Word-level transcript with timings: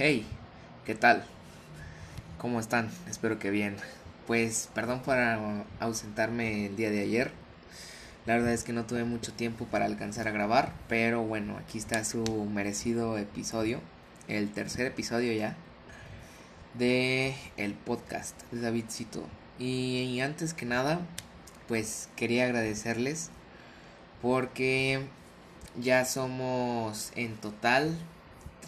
Hey, 0.00 0.24
¿qué 0.86 0.94
tal? 0.94 1.24
¿Cómo 2.38 2.60
están? 2.60 2.88
Espero 3.10 3.40
que 3.40 3.50
bien. 3.50 3.74
Pues 4.28 4.68
perdón 4.72 5.00
por 5.00 5.16
ausentarme 5.80 6.66
el 6.66 6.76
día 6.76 6.92
de 6.92 7.00
ayer. 7.00 7.32
La 8.24 8.34
verdad 8.34 8.52
es 8.52 8.62
que 8.62 8.72
no 8.72 8.86
tuve 8.86 9.02
mucho 9.02 9.32
tiempo 9.32 9.64
para 9.64 9.86
alcanzar 9.86 10.28
a 10.28 10.30
grabar, 10.30 10.72
pero 10.88 11.24
bueno, 11.24 11.56
aquí 11.56 11.78
está 11.78 12.04
su 12.04 12.22
merecido 12.44 13.18
episodio, 13.18 13.80
el 14.28 14.52
tercer 14.52 14.86
episodio 14.86 15.32
ya 15.32 15.56
de 16.74 17.34
el 17.56 17.74
podcast 17.74 18.40
de 18.52 18.60
Davidcito. 18.60 19.24
Y 19.58 20.20
antes 20.20 20.54
que 20.54 20.64
nada, 20.64 21.00
pues 21.66 22.08
quería 22.14 22.44
agradecerles 22.44 23.30
porque 24.22 25.00
ya 25.76 26.04
somos 26.04 27.10
en 27.16 27.34
total 27.34 27.98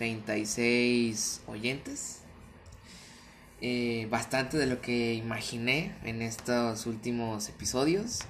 36 0.01 1.43
oyentes. 1.47 2.21
Eh, 3.61 4.09
bastante 4.11 4.57
de 4.57 4.67
lo 4.67 4.81
que 4.81 5.13
imaginé 5.13 5.95
en 6.05 6.23
estos 6.23 6.87
últimos 6.87 7.51
episodios. 7.51 8.21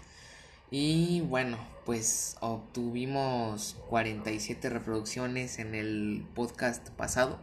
Y 0.72 1.20
bueno, 1.20 1.58
pues 1.86 2.36
obtuvimos 2.40 3.76
47 3.88 4.68
reproducciones 4.68 5.60
en 5.60 5.76
el 5.76 6.26
podcast 6.34 6.88
pasado. 6.90 7.38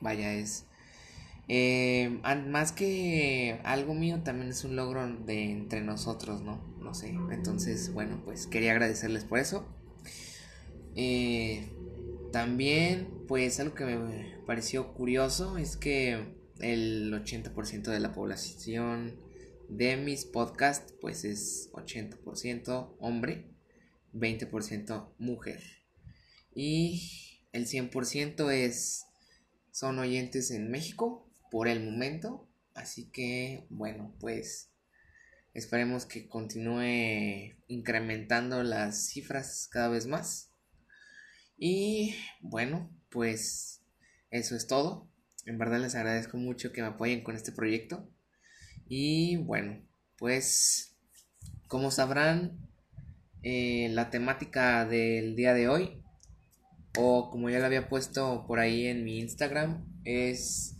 Vaya, 0.00 0.32
es... 0.32 0.64
Eh, 1.48 2.18
más 2.48 2.72
que 2.72 3.60
algo 3.64 3.92
mío, 3.92 4.20
también 4.24 4.48
es 4.48 4.64
un 4.64 4.74
logro 4.74 5.06
de 5.06 5.50
entre 5.50 5.82
nosotros, 5.82 6.40
¿no? 6.40 6.62
No 6.80 6.94
sé. 6.94 7.10
Entonces, 7.30 7.92
bueno, 7.92 8.22
pues 8.24 8.46
quería 8.46 8.72
agradecerles 8.72 9.24
por 9.24 9.38
eso. 9.38 9.66
Eh, 10.96 11.68
también, 12.32 13.26
pues 13.26 13.60
algo 13.60 13.74
que 13.74 13.84
me 13.84 14.38
pareció 14.46 14.94
curioso 14.94 15.58
es 15.58 15.76
que 15.76 16.34
el 16.60 17.12
80% 17.12 17.84
de 17.84 18.00
la 18.00 18.12
población 18.12 19.20
de 19.68 19.96
mis 19.96 20.24
podcasts 20.24 20.94
pues 21.00 21.24
es 21.24 21.70
80% 21.72 22.96
hombre, 22.98 23.50
20% 24.12 25.14
mujer. 25.18 25.62
Y 26.54 27.40
el 27.52 27.66
100% 27.66 28.50
es 28.52 29.06
son 29.70 29.98
oyentes 29.98 30.50
en 30.50 30.70
México 30.70 31.30
por 31.50 31.68
el 31.68 31.84
momento, 31.84 32.48
así 32.74 33.10
que 33.10 33.66
bueno, 33.70 34.14
pues 34.20 34.70
esperemos 35.54 36.06
que 36.06 36.28
continúe 36.28 37.56
incrementando 37.68 38.62
las 38.62 39.08
cifras 39.08 39.68
cada 39.70 39.88
vez 39.88 40.06
más. 40.06 40.49
Y 41.62 42.16
bueno, 42.40 42.90
pues 43.10 43.82
eso 44.30 44.56
es 44.56 44.66
todo. 44.66 45.06
En 45.44 45.58
verdad 45.58 45.78
les 45.78 45.94
agradezco 45.94 46.38
mucho 46.38 46.72
que 46.72 46.80
me 46.80 46.88
apoyen 46.88 47.22
con 47.22 47.36
este 47.36 47.52
proyecto. 47.52 48.10
Y 48.88 49.36
bueno, 49.36 49.86
pues 50.16 50.96
como 51.68 51.90
sabrán, 51.90 52.66
eh, 53.42 53.90
la 53.90 54.08
temática 54.08 54.86
del 54.86 55.36
día 55.36 55.52
de 55.52 55.68
hoy, 55.68 56.02
o 56.96 57.30
como 57.30 57.50
ya 57.50 57.58
lo 57.58 57.66
había 57.66 57.90
puesto 57.90 58.46
por 58.46 58.58
ahí 58.58 58.86
en 58.86 59.04
mi 59.04 59.20
Instagram, 59.20 59.86
es 60.04 60.78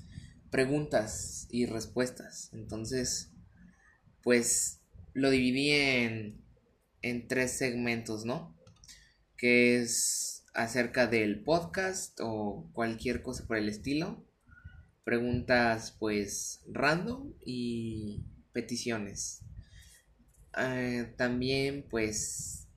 preguntas 0.51 1.47
y 1.51 1.67
respuestas. 1.67 2.49
Entonces, 2.55 3.35
pues 4.23 4.81
lo 5.13 5.29
dividí 5.29 5.73
en, 5.73 6.43
en 7.03 7.29
tres 7.29 7.59
segmentos, 7.59 8.25
¿no? 8.25 8.57
Que 9.37 9.83
es 9.83 10.40
acerca 10.55 11.07
del 11.07 11.43
podcast 11.43 12.19
o 12.21 12.69
cualquier 12.73 13.23
cosa 13.23 13.47
por 13.47 13.57
el 13.57 13.69
estilo. 13.69 14.25
Preguntas 15.05 15.97
pues 15.99 16.63
random 16.69 17.33
y 17.45 18.25
peticiones. 18.53 19.43
Eh, 20.59 21.13
también 21.17 21.87
pues 21.89 22.69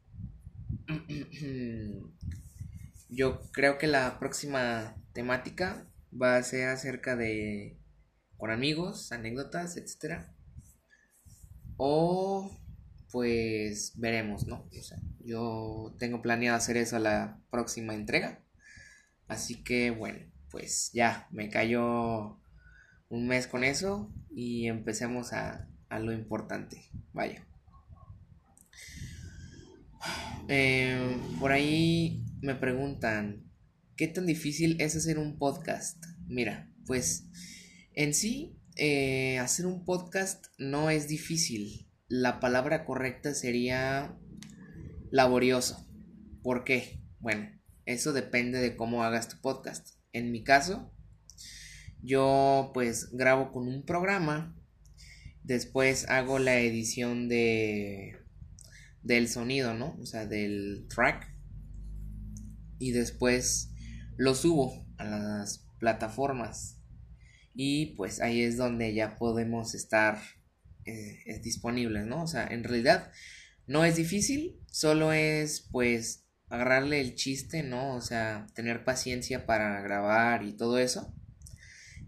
yo 3.09 3.41
creo 3.51 3.77
que 3.77 3.87
la 3.87 4.19
próxima 4.19 4.95
temática 5.13 5.87
va 6.19 6.37
a 6.37 6.43
ser 6.43 6.69
acerca 6.69 7.15
de 7.15 7.77
con 8.37 8.51
amigos, 8.51 9.11
anécdotas, 9.11 9.77
etcétera. 9.77 10.33
O 11.77 12.51
pues 13.13 13.93
veremos, 13.95 14.47
¿no? 14.47 14.67
O 14.75 14.81
sea, 14.81 14.97
yo 15.23 15.95
tengo 15.99 16.23
planeado 16.23 16.57
hacer 16.57 16.77
eso 16.77 16.95
a 16.95 16.99
la 16.99 17.39
próxima 17.51 17.93
entrega. 17.93 18.43
Así 19.27 19.63
que 19.63 19.91
bueno, 19.91 20.17
pues 20.49 20.89
ya 20.93 21.27
me 21.29 21.51
cayó 21.51 22.39
un 23.09 23.27
mes 23.27 23.45
con 23.45 23.63
eso 23.63 24.11
y 24.31 24.65
empecemos 24.65 25.31
a, 25.31 25.69
a 25.89 25.99
lo 25.99 26.11
importante. 26.11 26.89
Vaya. 27.13 27.45
Eh, 30.47 31.15
por 31.39 31.51
ahí 31.51 32.25
me 32.41 32.55
preguntan, 32.55 33.43
¿qué 33.95 34.07
tan 34.07 34.25
difícil 34.25 34.81
es 34.81 34.95
hacer 34.95 35.19
un 35.19 35.37
podcast? 35.37 36.03
Mira, 36.25 36.67
pues 36.87 37.27
en 37.93 38.15
sí, 38.15 38.57
eh, 38.75 39.37
hacer 39.37 39.67
un 39.67 39.85
podcast 39.85 40.47
no 40.57 40.89
es 40.89 41.07
difícil 41.07 41.92
la 42.13 42.39
palabra 42.39 42.85
correcta 42.85 43.33
sería 43.33 44.15
laborioso. 45.09 45.83
¿Por 46.43 46.63
qué? 46.63 47.01
Bueno, 47.19 47.49
eso 47.87 48.13
depende 48.13 48.59
de 48.59 48.75
cómo 48.75 49.03
hagas 49.03 49.29
tu 49.29 49.41
podcast. 49.41 49.97
En 50.11 50.31
mi 50.31 50.43
caso, 50.43 50.93
yo 52.03 52.69
pues 52.75 53.09
grabo 53.13 53.51
con 53.51 53.67
un 53.67 53.83
programa, 53.83 54.55
después 55.41 56.07
hago 56.07 56.37
la 56.37 56.59
edición 56.59 57.29
de 57.29 58.19
del 59.01 59.27
sonido, 59.27 59.73
¿no? 59.73 59.97
O 59.99 60.05
sea, 60.05 60.27
del 60.27 60.85
track 60.93 61.35
y 62.77 62.91
después 62.91 63.73
lo 64.17 64.35
subo 64.35 64.85
a 64.97 65.05
las 65.05 65.65
plataformas 65.79 66.79
y 67.55 67.95
pues 67.95 68.21
ahí 68.21 68.43
es 68.43 68.55
donde 68.55 68.93
ya 68.93 69.15
podemos 69.15 69.73
estar 69.73 70.19
eh, 70.85 71.19
es 71.25 71.41
disponible, 71.41 72.05
¿no? 72.05 72.23
O 72.23 72.27
sea, 72.27 72.47
en 72.47 72.63
realidad 72.63 73.11
no 73.67 73.85
es 73.85 73.95
difícil, 73.95 74.59
solo 74.71 75.13
es 75.13 75.67
pues 75.71 76.25
agarrarle 76.49 77.01
el 77.01 77.15
chiste, 77.15 77.63
¿no? 77.63 77.95
O 77.95 78.01
sea, 78.01 78.47
tener 78.53 78.83
paciencia 78.83 79.45
para 79.45 79.81
grabar 79.81 80.43
y 80.43 80.53
todo 80.53 80.77
eso. 80.77 81.13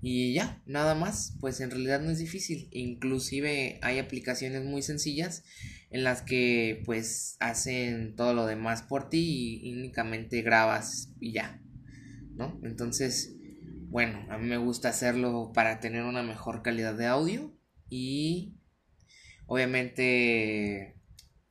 Y 0.01 0.33
ya, 0.33 0.61
nada 0.67 0.93
más, 0.93 1.35
pues 1.39 1.61
en 1.61 1.71
realidad 1.71 1.99
no 1.99 2.11
es 2.11 2.19
difícil. 2.19 2.67
Inclusive 2.71 3.79
hay 3.81 3.97
aplicaciones 3.97 4.63
muy 4.63 4.83
sencillas 4.83 5.43
en 5.89 6.03
las 6.03 6.21
que 6.21 6.83
pues 6.85 7.37
hacen 7.39 8.15
todo 8.15 8.35
lo 8.35 8.45
demás 8.45 8.83
por 8.83 9.09
ti 9.09 9.61
y 9.63 9.73
únicamente 9.73 10.43
grabas 10.43 11.11
y 11.19 11.31
ya, 11.31 11.59
¿no? 12.35 12.59
Entonces, 12.63 13.35
bueno, 13.89 14.27
a 14.29 14.37
mí 14.37 14.47
me 14.47 14.57
gusta 14.57 14.89
hacerlo 14.89 15.51
para 15.53 15.79
tener 15.79 16.03
una 16.03 16.21
mejor 16.21 16.61
calidad 16.61 16.95
de 16.95 17.07
audio 17.07 17.57
y 17.89 18.57
Obviamente 19.47 20.95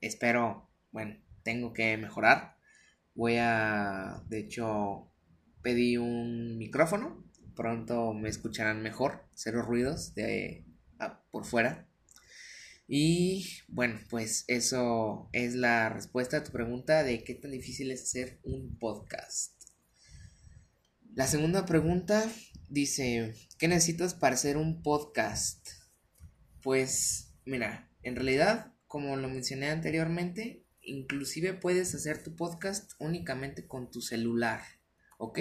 espero, 0.01 0.71
bueno, 0.91 1.17
tengo 1.43 1.73
que 1.73 1.97
mejorar. 1.97 2.57
Voy 3.15 3.37
a, 3.39 4.23
de 4.29 4.41
hecho, 4.41 5.13
pedí 5.63 5.97
un 5.97 6.59
micrófono. 6.59 7.25
Pronto 7.55 8.13
me 8.13 8.29
escucharán 8.29 8.83
mejor, 8.83 9.29
cero 9.35 9.63
ruidos 9.63 10.15
de 10.15 10.65
por 11.31 11.45
fuera. 11.45 11.89
Y 12.87 13.47
bueno, 13.69 13.99
pues 14.11 14.45
eso 14.49 15.29
es 15.33 15.55
la 15.55 15.89
respuesta 15.89 16.39
a 16.39 16.45
tu 16.45 16.53
pregunta 16.53 17.03
de 17.03 17.25
qué 17.25 17.35
tan 17.35 17.51
difícil 17.51 17.91
es 17.91 18.03
hacer 18.03 18.41
un 18.43 18.79
podcast. 18.79 19.53
La 21.15 21.27
segunda 21.27 21.65
pregunta 21.65 22.31
dice, 22.69 23.35
¿qué 23.59 23.69
necesitas 23.69 24.15
para 24.15 24.35
hacer 24.35 24.57
un 24.57 24.83
podcast? 24.83 25.69
Pues 26.63 27.34
Mira, 27.45 27.91
en 28.03 28.17
realidad, 28.17 28.73
como 28.87 29.17
lo 29.17 29.29
mencioné 29.29 29.69
anteriormente, 29.71 30.65
inclusive 30.81 31.53
puedes 31.55 31.95
hacer 31.95 32.23
tu 32.23 32.37
podcast 32.37 32.93
únicamente 32.99 33.67
con 33.67 33.91
tu 33.91 34.01
celular, 34.01 34.63
¿ok? 35.19 35.41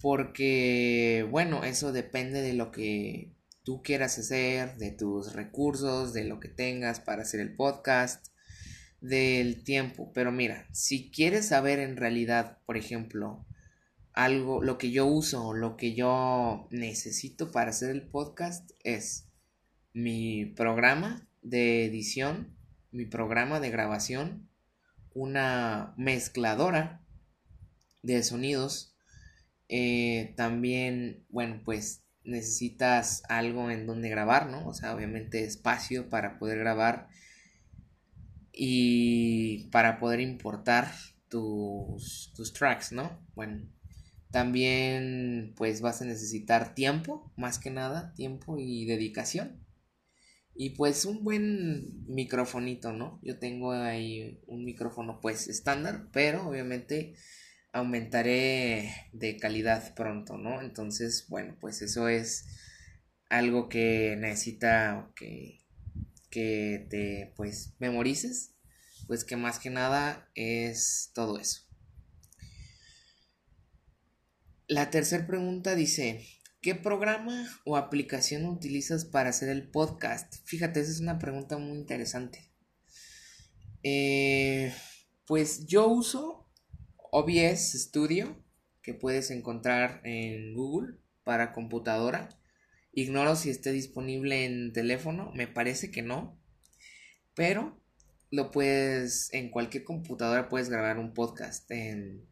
Porque, 0.00 1.26
bueno, 1.30 1.64
eso 1.64 1.92
depende 1.92 2.42
de 2.42 2.54
lo 2.54 2.72
que 2.72 3.32
tú 3.62 3.82
quieras 3.82 4.18
hacer, 4.18 4.76
de 4.78 4.90
tus 4.90 5.34
recursos, 5.34 6.12
de 6.12 6.24
lo 6.24 6.40
que 6.40 6.48
tengas 6.48 7.00
para 7.00 7.22
hacer 7.22 7.40
el 7.40 7.54
podcast, 7.54 8.26
del 9.00 9.62
tiempo. 9.62 10.10
Pero 10.12 10.32
mira, 10.32 10.66
si 10.72 11.10
quieres 11.10 11.48
saber 11.48 11.78
en 11.78 11.96
realidad, 11.96 12.58
por 12.66 12.76
ejemplo, 12.76 13.46
algo, 14.12 14.62
lo 14.62 14.78
que 14.78 14.90
yo 14.90 15.06
uso, 15.06 15.54
lo 15.54 15.76
que 15.76 15.94
yo 15.94 16.66
necesito 16.70 17.52
para 17.52 17.70
hacer 17.70 17.90
el 17.90 18.08
podcast 18.08 18.70
es 18.82 19.29
mi 19.92 20.46
programa 20.46 21.26
de 21.42 21.86
edición, 21.86 22.56
mi 22.92 23.06
programa 23.06 23.60
de 23.60 23.70
grabación, 23.70 24.48
una 25.14 25.94
mezcladora 25.96 27.02
de 28.02 28.22
sonidos 28.22 28.88
Eh, 29.68 30.34
también, 30.36 31.24
bueno, 31.30 31.62
pues 31.64 32.02
necesitas 32.24 33.22
algo 33.28 33.70
en 33.70 33.86
donde 33.86 34.08
grabar, 34.08 34.48
¿no? 34.50 34.66
O 34.66 34.74
sea, 34.74 34.94
obviamente 34.94 35.44
espacio 35.44 36.08
para 36.10 36.38
poder 36.38 36.58
grabar 36.58 37.08
y 38.52 39.68
para 39.70 39.98
poder 39.98 40.20
importar 40.20 40.92
tus, 41.28 42.32
tus 42.34 42.52
tracks, 42.52 42.92
¿no? 42.92 43.20
Bueno, 43.34 43.62
también 44.30 45.54
pues 45.56 45.80
vas 45.80 46.02
a 46.02 46.04
necesitar 46.04 46.74
tiempo, 46.74 47.32
más 47.36 47.58
que 47.58 47.70
nada, 47.70 48.12
tiempo 48.14 48.56
y 48.58 48.86
dedicación. 48.86 49.64
Y 50.62 50.76
pues 50.76 51.06
un 51.06 51.24
buen 51.24 52.04
microfonito, 52.06 52.92
¿no? 52.92 53.18
Yo 53.22 53.38
tengo 53.38 53.72
ahí 53.72 54.42
un 54.46 54.66
micrófono 54.66 55.18
pues 55.22 55.48
estándar, 55.48 56.10
pero 56.12 56.46
obviamente 56.46 57.14
aumentaré 57.72 59.08
de 59.14 59.38
calidad 59.38 59.94
pronto, 59.94 60.36
¿no? 60.36 60.60
Entonces, 60.60 61.24
bueno, 61.30 61.56
pues 61.58 61.80
eso 61.80 62.08
es 62.08 62.44
algo 63.30 63.70
que 63.70 64.16
necesita 64.18 65.10
que, 65.16 65.60
que 66.28 66.86
te 66.90 67.32
pues 67.36 67.72
memorices, 67.78 68.54
pues 69.06 69.24
que 69.24 69.38
más 69.38 69.60
que 69.60 69.70
nada 69.70 70.28
es 70.34 71.10
todo 71.14 71.38
eso. 71.38 71.62
La 74.68 74.90
tercera 74.90 75.26
pregunta 75.26 75.74
dice, 75.74 76.22
¿qué 76.60 76.74
programa 76.74 77.48
o 77.64 77.76
aplicación 77.76 78.44
utilizas 78.46 79.04
para 79.04 79.30
hacer 79.30 79.48
el 79.48 79.70
podcast? 79.70 80.34
Fíjate, 80.44 80.80
esa 80.80 80.90
es 80.90 81.00
una 81.00 81.18
pregunta 81.18 81.56
muy 81.58 81.78
interesante. 81.78 82.52
Eh, 83.82 84.74
pues 85.26 85.66
yo 85.66 85.88
uso 85.88 86.48
OBS 87.12 87.72
Studio, 87.80 88.44
que 88.82 88.94
puedes 88.94 89.30
encontrar 89.30 90.00
en 90.04 90.54
Google 90.54 90.98
para 91.24 91.52
computadora. 91.52 92.28
Ignoro 92.92 93.36
si 93.36 93.50
esté 93.50 93.72
disponible 93.72 94.44
en 94.44 94.72
teléfono, 94.72 95.32
me 95.34 95.46
parece 95.46 95.90
que 95.90 96.02
no. 96.02 96.38
Pero 97.34 97.80
lo 98.30 98.50
puedes, 98.50 99.32
en 99.32 99.50
cualquier 99.50 99.84
computadora 99.84 100.48
puedes 100.48 100.68
grabar 100.68 100.98
un 100.98 101.14
podcast 101.14 101.70
en, 101.70 102.28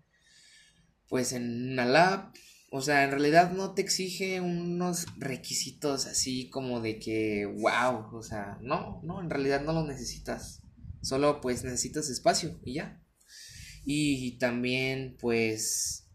pues 1.08 1.32
en 1.32 1.72
una 1.72 1.86
lab. 1.86 2.32
O 2.70 2.82
sea, 2.82 3.04
en 3.04 3.10
realidad 3.10 3.52
no 3.52 3.72
te 3.72 3.80
exige 3.80 4.40
unos 4.42 5.06
requisitos 5.16 6.06
así 6.06 6.50
como 6.50 6.80
de 6.80 6.98
que, 6.98 7.46
wow, 7.46 8.14
o 8.14 8.22
sea, 8.22 8.58
no, 8.60 9.00
no, 9.04 9.22
en 9.22 9.30
realidad 9.30 9.62
no 9.62 9.72
lo 9.72 9.86
necesitas. 9.86 10.62
Solo 11.00 11.40
pues 11.40 11.64
necesitas 11.64 12.10
espacio 12.10 12.60
y 12.64 12.74
ya. 12.74 13.02
Y 13.84 14.38
también, 14.38 15.16
pues, 15.18 16.10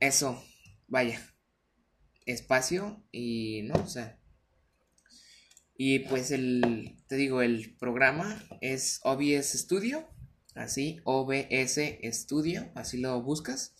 eso, 0.00 0.42
vaya, 0.86 1.18
espacio 2.26 3.02
y, 3.10 3.62
no, 3.62 3.74
o 3.82 3.88
sea. 3.88 4.20
Y 5.78 6.00
pues 6.00 6.30
el, 6.30 7.02
te 7.06 7.16
digo, 7.16 7.40
el 7.40 7.76
programa 7.78 8.42
es 8.60 9.00
OBS 9.02 9.58
Studio, 9.58 10.08
así, 10.54 11.00
OBS 11.04 11.80
Studio, 12.12 12.70
así 12.74 12.98
lo 12.98 13.22
buscas. 13.22 13.74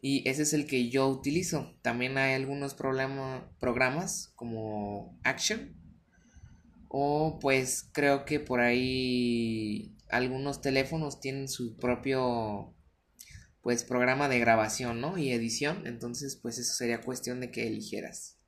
Y 0.00 0.28
ese 0.28 0.42
es 0.42 0.52
el 0.52 0.66
que 0.66 0.88
yo 0.88 1.08
utilizo. 1.08 1.74
También 1.82 2.18
hay 2.18 2.34
algunos 2.34 2.74
programas 2.74 4.28
como 4.36 5.18
Action. 5.24 5.74
O 6.88 7.38
pues 7.40 7.88
creo 7.92 8.24
que 8.24 8.40
por 8.40 8.60
ahí 8.60 9.96
algunos 10.08 10.60
teléfonos 10.60 11.20
tienen 11.20 11.48
su 11.48 11.76
propio 11.76 12.74
pues 13.62 13.82
programa 13.82 14.28
de 14.28 14.38
grabación, 14.38 15.00
¿no? 15.00 15.18
Y 15.18 15.32
edición, 15.32 15.88
entonces 15.88 16.36
pues 16.36 16.56
eso 16.58 16.72
sería 16.72 17.00
cuestión 17.00 17.40
de 17.40 17.50
que 17.50 17.66
eligieras. 17.66 18.38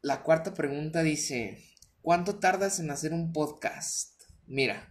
La 0.00 0.22
cuarta 0.22 0.54
pregunta 0.54 1.02
dice, 1.02 1.62
¿cuánto 2.02 2.38
tardas 2.38 2.78
en 2.78 2.90
hacer 2.92 3.12
un 3.12 3.32
podcast? 3.32 4.22
Mira, 4.46 4.89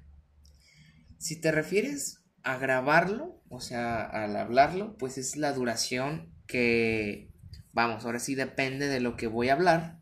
si 1.19 1.39
te 1.39 1.51
refieres 1.51 2.21
a 2.44 2.57
grabarlo, 2.57 3.44
o 3.50 3.60
sea, 3.60 4.01
al 4.04 4.36
hablarlo, 4.36 4.98
pues 4.98 5.18
es 5.18 5.36
la 5.36 5.54
duración 5.54 6.33
que, 6.48 7.30
vamos, 7.74 8.06
ahora 8.06 8.19
sí 8.19 8.33
depende 8.33 8.88
de 8.88 9.01
lo 9.01 9.18
que 9.18 9.27
voy 9.27 9.50
a 9.50 9.54
hablar 9.54 10.00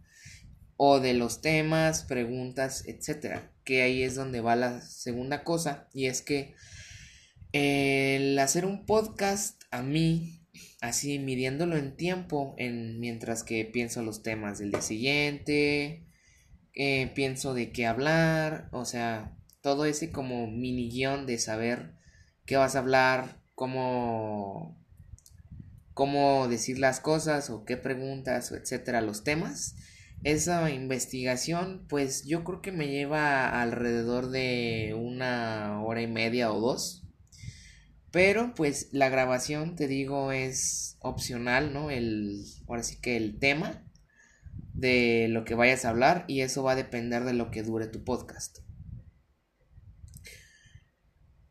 o 0.77 0.99
de 0.99 1.15
los 1.15 1.41
temas, 1.41 2.03
preguntas, 2.03 2.83
etcétera. 2.87 3.51
Que 3.63 3.81
ahí 3.81 4.03
es 4.03 4.15
donde 4.15 4.41
va 4.41 4.55
la 4.55 4.79
segunda 4.81 5.43
cosa 5.43 5.89
y 5.91 6.05
es 6.05 6.21
que 6.21 6.55
el 7.51 8.37
hacer 8.37 8.65
un 8.65 8.85
podcast 8.85 9.63
a 9.71 9.81
mí, 9.81 10.45
así 10.79 11.17
midiéndolo 11.17 11.77
en 11.77 11.97
tiempo, 11.97 12.53
en, 12.57 12.99
mientras 12.99 13.43
que 13.43 13.65
pienso 13.65 14.03
los 14.03 14.21
temas 14.21 14.59
del 14.59 14.71
día 14.71 14.81
siguiente, 14.81 16.05
eh, 16.75 17.11
pienso 17.15 17.55
de 17.55 17.71
qué 17.71 17.87
hablar, 17.87 18.69
o 18.71 18.85
sea, 18.85 19.35
todo 19.61 19.85
ese 19.85 20.11
como 20.11 20.47
mini 20.47 20.89
guion 20.89 21.25
de 21.25 21.37
saber 21.37 21.93
qué 22.45 22.57
vas 22.57 22.75
a 22.75 22.79
hablar, 22.79 23.41
cómo, 23.55 24.77
cómo 25.93 26.47
decir 26.47 26.79
las 26.79 26.99
cosas 26.99 27.49
o 27.49 27.65
qué 27.65 27.77
preguntas, 27.77 28.51
etcétera, 28.51 29.01
los 29.01 29.23
temas 29.23 29.75
esa 30.23 30.69
investigación, 30.71 31.85
pues 31.87 32.25
yo 32.25 32.43
creo 32.43 32.61
que 32.61 32.71
me 32.71 32.87
lleva 32.87 33.61
alrededor 33.61 34.29
de 34.29 34.95
una 34.97 35.81
hora 35.83 36.01
y 36.01 36.07
media 36.07 36.51
o 36.51 36.59
dos. 36.59 37.03
Pero 38.11 38.53
pues 38.55 38.89
la 38.91 39.09
grabación, 39.09 39.75
te 39.75 39.87
digo, 39.87 40.31
es 40.31 40.97
opcional, 40.99 41.73
¿no? 41.73 41.91
El, 41.91 42.43
ahora 42.67 42.83
sí 42.83 42.99
que 42.99 43.15
el 43.15 43.37
tema 43.37 43.83
de 44.73 45.27
lo 45.29 45.43
que 45.43 45.55
vayas 45.55 45.85
a 45.85 45.89
hablar 45.89 46.25
y 46.27 46.41
eso 46.41 46.63
va 46.63 46.71
a 46.71 46.75
depender 46.75 47.23
de 47.23 47.33
lo 47.33 47.51
que 47.51 47.63
dure 47.63 47.87
tu 47.87 48.03
podcast. 48.03 48.59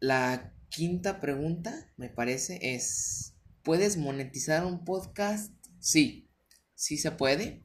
La 0.06 0.54
quinta 0.68 1.18
pregunta, 1.18 1.90
me 1.96 2.08
parece, 2.08 2.60
es, 2.62 3.34
¿puedes 3.64 3.96
monetizar 3.96 4.64
un 4.64 4.84
podcast? 4.84 5.52
Sí, 5.80 6.30
sí 6.76 6.96
se 6.96 7.10
puede. 7.10 7.64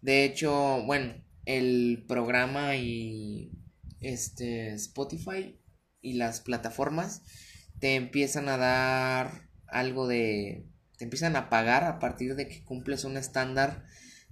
De 0.00 0.24
hecho, 0.24 0.84
bueno, 0.86 1.14
el 1.46 2.04
programa 2.06 2.76
y 2.76 3.50
este 3.98 4.72
Spotify 4.74 5.60
y 6.00 6.12
las 6.12 6.40
plataformas 6.42 7.22
te 7.80 7.96
empiezan 7.96 8.48
a 8.48 8.56
dar 8.56 9.48
algo 9.66 10.06
de 10.06 10.68
te 10.96 11.02
empiezan 11.02 11.34
a 11.34 11.50
pagar 11.50 11.82
a 11.82 11.98
partir 11.98 12.36
de 12.36 12.46
que 12.46 12.62
cumples 12.62 13.02
un 13.02 13.16
estándar 13.16 13.84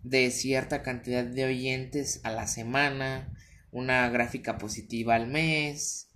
de 0.05 0.31
cierta 0.31 0.85
cantidad 0.85 1.25
de 1.25 1.47
oyentes 1.47 2.21
a 2.23 2.31
la 2.31 2.47
semana, 2.47 3.35
una 3.73 4.09
gráfica 4.11 4.59
positiva 4.59 5.17
al 5.17 5.26
mes 5.26 6.12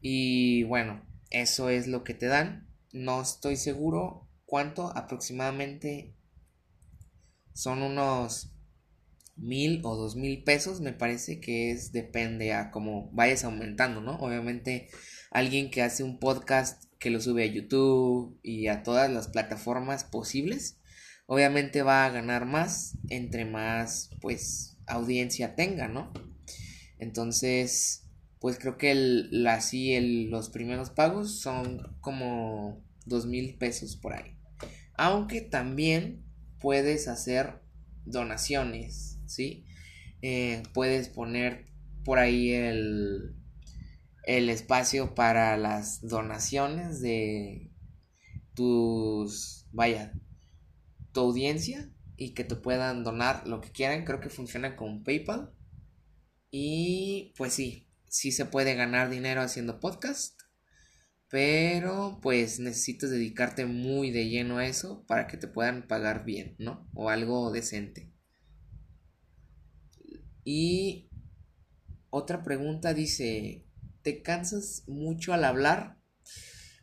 y 0.00 0.64
bueno, 0.64 1.04
eso 1.30 1.68
es 1.68 1.86
lo 1.86 2.04
que 2.04 2.14
te 2.14 2.26
dan. 2.26 2.68
No 2.92 3.22
estoy 3.22 3.56
seguro 3.56 4.28
cuánto 4.46 4.96
aproximadamente 4.96 6.14
son 7.52 7.82
unos 7.82 8.52
mil 9.36 9.80
o 9.84 9.96
dos 9.96 10.16
mil 10.16 10.42
pesos, 10.42 10.80
me 10.80 10.92
parece 10.92 11.40
que 11.40 11.70
es 11.70 11.92
depende 11.92 12.52
a 12.52 12.70
cómo 12.70 13.10
vayas 13.12 13.44
aumentando, 13.44 14.00
¿no? 14.00 14.16
Obviamente 14.16 14.88
alguien 15.30 15.70
que 15.70 15.82
hace 15.82 16.02
un 16.02 16.18
podcast 16.18 16.84
que 16.98 17.10
lo 17.10 17.20
sube 17.20 17.44
a 17.44 17.46
YouTube 17.46 18.38
y 18.42 18.66
a 18.66 18.82
todas 18.82 19.10
las 19.10 19.28
plataformas 19.28 20.04
posibles, 20.04 20.78
obviamente 21.26 21.82
va 21.82 22.04
a 22.04 22.10
ganar 22.10 22.44
más 22.44 22.98
entre 23.08 23.44
más 23.44 24.10
pues 24.20 24.76
audiencia 24.86 25.54
tenga, 25.54 25.88
¿no? 25.88 26.12
Entonces, 26.98 28.09
pues 28.40 28.58
creo 28.58 28.76
que 28.76 28.90
el, 28.90 29.46
así 29.46 29.94
el, 29.94 30.30
los 30.30 30.50
primeros 30.50 30.90
pagos 30.90 31.40
son 31.40 31.96
como 32.00 32.82
dos 33.06 33.26
mil 33.26 33.56
pesos 33.58 33.96
por 33.96 34.14
ahí. 34.14 34.36
Aunque 34.94 35.40
también 35.40 36.24
puedes 36.58 37.08
hacer 37.08 37.60
donaciones 38.04 39.10
¿sí? 39.30 39.64
Eh, 40.22 40.62
puedes 40.74 41.08
poner 41.08 41.66
por 42.04 42.18
ahí 42.18 42.50
el, 42.50 43.36
el 44.24 44.50
espacio 44.50 45.14
para 45.14 45.56
las 45.56 46.00
donaciones 46.02 47.00
de 47.00 47.70
tus, 48.54 49.66
vaya, 49.72 50.12
tu 51.12 51.20
audiencia 51.20 51.90
y 52.16 52.34
que 52.34 52.44
te 52.44 52.56
puedan 52.56 53.04
donar 53.04 53.46
lo 53.46 53.60
que 53.60 53.70
quieran. 53.70 54.04
Creo 54.04 54.20
que 54.20 54.28
funciona 54.28 54.76
con 54.76 55.04
PayPal. 55.04 55.52
Y 56.50 57.32
pues 57.36 57.54
sí, 57.54 57.89
sí 58.10 58.32
se 58.32 58.44
puede 58.44 58.74
ganar 58.74 59.08
dinero 59.08 59.40
haciendo 59.40 59.80
podcast. 59.80 60.38
Pero 61.28 62.18
pues 62.20 62.58
necesitas 62.58 63.10
dedicarte 63.10 63.64
muy 63.64 64.10
de 64.10 64.28
lleno 64.28 64.58
a 64.58 64.66
eso 64.66 65.04
para 65.06 65.28
que 65.28 65.36
te 65.36 65.46
puedan 65.46 65.86
pagar 65.86 66.24
bien, 66.24 66.56
¿no? 66.58 66.90
O 66.92 67.08
algo 67.08 67.52
decente. 67.52 68.12
Y 70.42 71.08
otra 72.10 72.42
pregunta 72.42 72.94
dice, 72.94 73.64
¿te 74.02 74.22
cansas 74.22 74.82
mucho 74.88 75.32
al 75.32 75.44
hablar? 75.44 76.00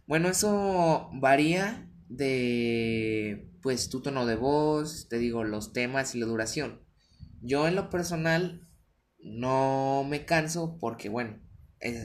Bueno, 0.05 0.29
eso 0.29 1.09
varía 1.13 1.91
de 2.07 3.51
pues 3.61 3.89
tu 3.89 4.01
tono 4.01 4.25
de 4.25 4.35
voz, 4.35 5.09
te 5.09 5.17
digo, 5.17 5.43
los 5.43 5.73
temas 5.73 6.15
y 6.15 6.19
la 6.19 6.25
duración. 6.25 6.87
Yo 7.41 7.67
en 7.67 7.75
lo 7.75 7.89
personal 7.89 8.66
no 9.19 10.05
me 10.07 10.25
canso 10.25 10.77
porque 10.79 11.09
bueno, 11.09 11.39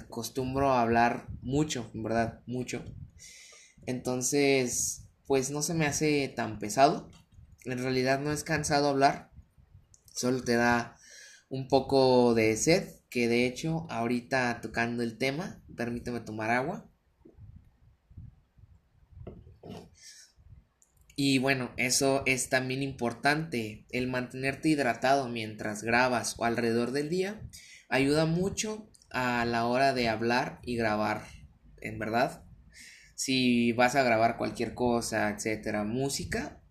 acostumbro 0.02 0.70
a 0.70 0.82
hablar 0.82 1.28
mucho, 1.40 1.90
verdad, 1.94 2.40
mucho. 2.46 2.84
Entonces, 3.86 5.08
pues 5.26 5.50
no 5.50 5.62
se 5.62 5.74
me 5.74 5.86
hace 5.86 6.28
tan 6.28 6.58
pesado. 6.58 7.10
En 7.64 7.78
realidad 7.78 8.20
no 8.20 8.32
es 8.32 8.44
cansado 8.44 8.88
hablar. 8.88 9.30
Solo 10.12 10.42
te 10.42 10.54
da 10.54 10.96
un 11.48 11.68
poco 11.68 12.34
de 12.34 12.56
sed. 12.56 12.88
Que 13.08 13.28
de 13.28 13.46
hecho, 13.46 13.86
ahorita 13.90 14.60
tocando 14.62 15.02
el 15.02 15.18
tema, 15.18 15.62
permíteme 15.76 16.20
tomar 16.20 16.50
agua. 16.50 16.88
Y 21.14 21.38
bueno, 21.38 21.72
eso 21.76 22.22
es 22.26 22.48
también 22.48 22.82
importante. 22.82 23.86
El 23.90 24.08
mantenerte 24.08 24.70
hidratado 24.70 25.28
mientras 25.28 25.82
grabas 25.82 26.36
o 26.38 26.44
alrededor 26.44 26.92
del 26.92 27.10
día 27.10 27.42
ayuda 27.88 28.24
mucho 28.24 28.90
a 29.10 29.44
la 29.44 29.66
hora 29.66 29.92
de 29.92 30.08
hablar 30.08 30.60
y 30.62 30.76
grabar. 30.76 31.26
En 31.80 31.98
verdad, 31.98 32.44
si 33.14 33.72
vas 33.72 33.94
a 33.94 34.02
grabar 34.02 34.38
cualquier 34.38 34.74
cosa, 34.74 35.28
etcétera, 35.30 35.84
música, 35.84 36.62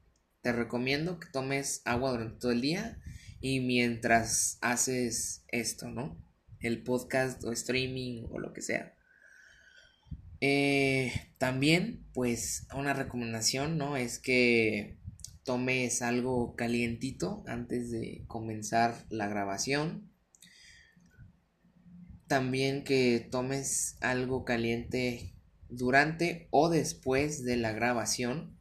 te 0.42 0.52
recomiendo 0.52 1.20
que 1.20 1.30
tomes 1.32 1.82
agua 1.86 2.12
durante 2.12 2.40
todo 2.40 2.52
el 2.52 2.62
día 2.62 3.00
y 3.40 3.60
mientras 3.60 4.58
haces 4.62 5.46
esto, 5.50 5.90
¿no? 5.90 6.20
El 6.60 6.84
podcast 6.84 7.44
o 7.44 7.52
streaming 7.52 8.26
o 8.32 8.40
lo 8.40 8.54
que 8.54 8.62
sea. 8.62 8.96
Eh, 10.42 11.14
también, 11.38 12.04
pues, 12.14 12.68
una 12.76 12.94
recomendación, 12.94 13.78
¿no? 13.78 13.96
Es 13.96 14.18
que 14.20 14.98
tomes 15.44 16.02
algo 16.02 16.56
calientito 16.56 17.44
antes 17.48 17.92
de 17.92 18.24
comenzar 18.28 19.06
la 19.10 19.28
grabación. 19.28 20.12
También 22.28 22.84
que 22.84 23.28
tomes 23.32 23.98
algo 24.02 24.44
caliente 24.44 25.36
durante 25.70 26.48
o 26.52 26.70
después 26.70 27.44
de 27.44 27.58
la 27.58 27.72
grabación. 27.72 28.58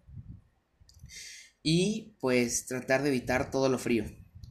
Y 1.63 2.17
pues 2.21 2.67
tratar 2.67 3.03
de 3.03 3.11
evitar 3.11 3.51
todo 3.51 3.69
lo 3.69 3.79
frío. 3.79 4.05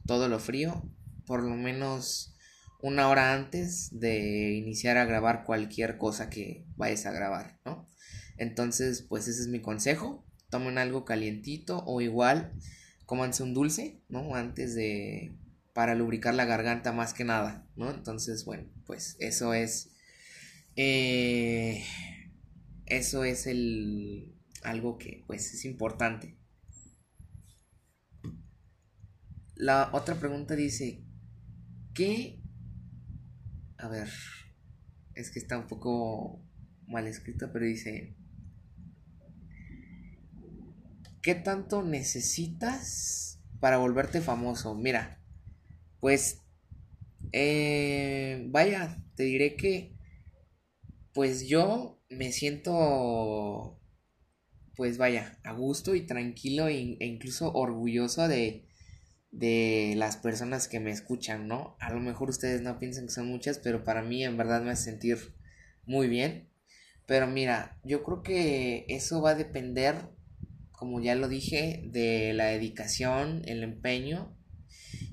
Todo 0.06 0.28
lo 0.28 0.38
frío. 0.38 0.82
Por 1.26 1.42
lo 1.42 1.54
menos 1.56 2.34
una 2.82 3.08
hora 3.08 3.34
antes 3.34 3.88
de 3.92 4.54
iniciar 4.54 4.96
a 4.96 5.04
grabar 5.04 5.44
cualquier 5.44 5.98
cosa 5.98 6.30
que 6.30 6.64
vayas 6.80 7.06
a 7.06 7.12
grabar, 7.12 7.60
¿no? 7.64 7.88
Entonces, 8.36 9.02
pues 9.02 9.28
ese 9.28 9.42
es 9.42 9.48
mi 9.48 9.60
consejo. 9.60 10.26
Tomen 10.48 10.78
algo 10.78 11.04
calientito 11.04 11.84
o 11.86 12.00
igual 12.00 12.52
cómanse 13.06 13.44
un 13.44 13.54
dulce, 13.54 14.02
¿no? 14.08 14.34
Antes 14.34 14.74
de 14.74 15.36
para 15.72 15.94
lubricar 15.94 16.34
la 16.34 16.44
garganta 16.44 16.92
más 16.92 17.14
que 17.14 17.24
nada, 17.24 17.68
¿no? 17.76 17.90
Entonces, 17.90 18.44
bueno, 18.44 18.68
pues 18.86 19.16
eso 19.20 19.54
es 19.54 19.92
eh, 20.74 21.84
eso 22.86 23.24
es 23.24 23.46
el 23.46 24.34
algo 24.62 24.98
que 24.98 25.24
pues 25.26 25.54
es 25.54 25.64
importante. 25.64 26.38
La 29.54 29.90
otra 29.92 30.18
pregunta 30.18 30.56
dice, 30.56 31.04
¿qué? 31.94 32.42
A 33.76 33.88
ver, 33.88 34.08
es 35.14 35.30
que 35.30 35.38
está 35.38 35.58
un 35.58 35.66
poco 35.66 36.42
mal 36.90 37.06
escrito, 37.06 37.50
pero 37.52 37.64
dice, 37.64 38.16
¿qué 41.22 41.34
tanto 41.34 41.82
necesitas 41.82 43.40
para 43.60 43.78
volverte 43.78 44.20
famoso? 44.20 44.74
Mira, 44.74 45.20
pues, 46.00 46.42
eh, 47.32 48.46
vaya, 48.50 49.02
te 49.16 49.24
diré 49.24 49.56
que, 49.56 49.96
pues 51.12 51.46
yo 51.48 52.00
me 52.08 52.32
siento, 52.32 53.80
pues 54.76 54.98
vaya, 54.98 55.38
a 55.44 55.52
gusto 55.52 55.94
y 55.94 56.06
tranquilo 56.06 56.68
e, 56.68 56.96
incluso 57.00 57.52
orgulloso 57.52 58.28
de, 58.28 58.66
de 59.32 59.94
las 59.96 60.16
personas 60.18 60.68
que 60.68 60.80
me 60.80 60.92
escuchan, 60.92 61.48
¿no? 61.48 61.76
A 61.80 61.92
lo 61.92 62.00
mejor 62.00 62.30
ustedes 62.30 62.62
no 62.62 62.78
piensan 62.78 63.06
que 63.06 63.12
son 63.12 63.28
muchas, 63.28 63.58
pero 63.58 63.84
para 63.84 64.02
mí 64.02 64.24
en 64.24 64.36
verdad 64.38 64.62
me 64.62 64.72
hace 64.72 64.92
sentir 64.92 65.18
muy 65.86 66.08
bien. 66.08 66.49
Pero 67.10 67.26
mira, 67.26 67.76
yo 67.82 68.04
creo 68.04 68.22
que 68.22 68.84
eso 68.88 69.20
va 69.20 69.30
a 69.30 69.34
depender, 69.34 69.96
como 70.70 71.00
ya 71.00 71.16
lo 71.16 71.26
dije, 71.26 71.82
de 71.86 72.32
la 72.34 72.44
dedicación, 72.44 73.42
el 73.46 73.64
empeño 73.64 74.32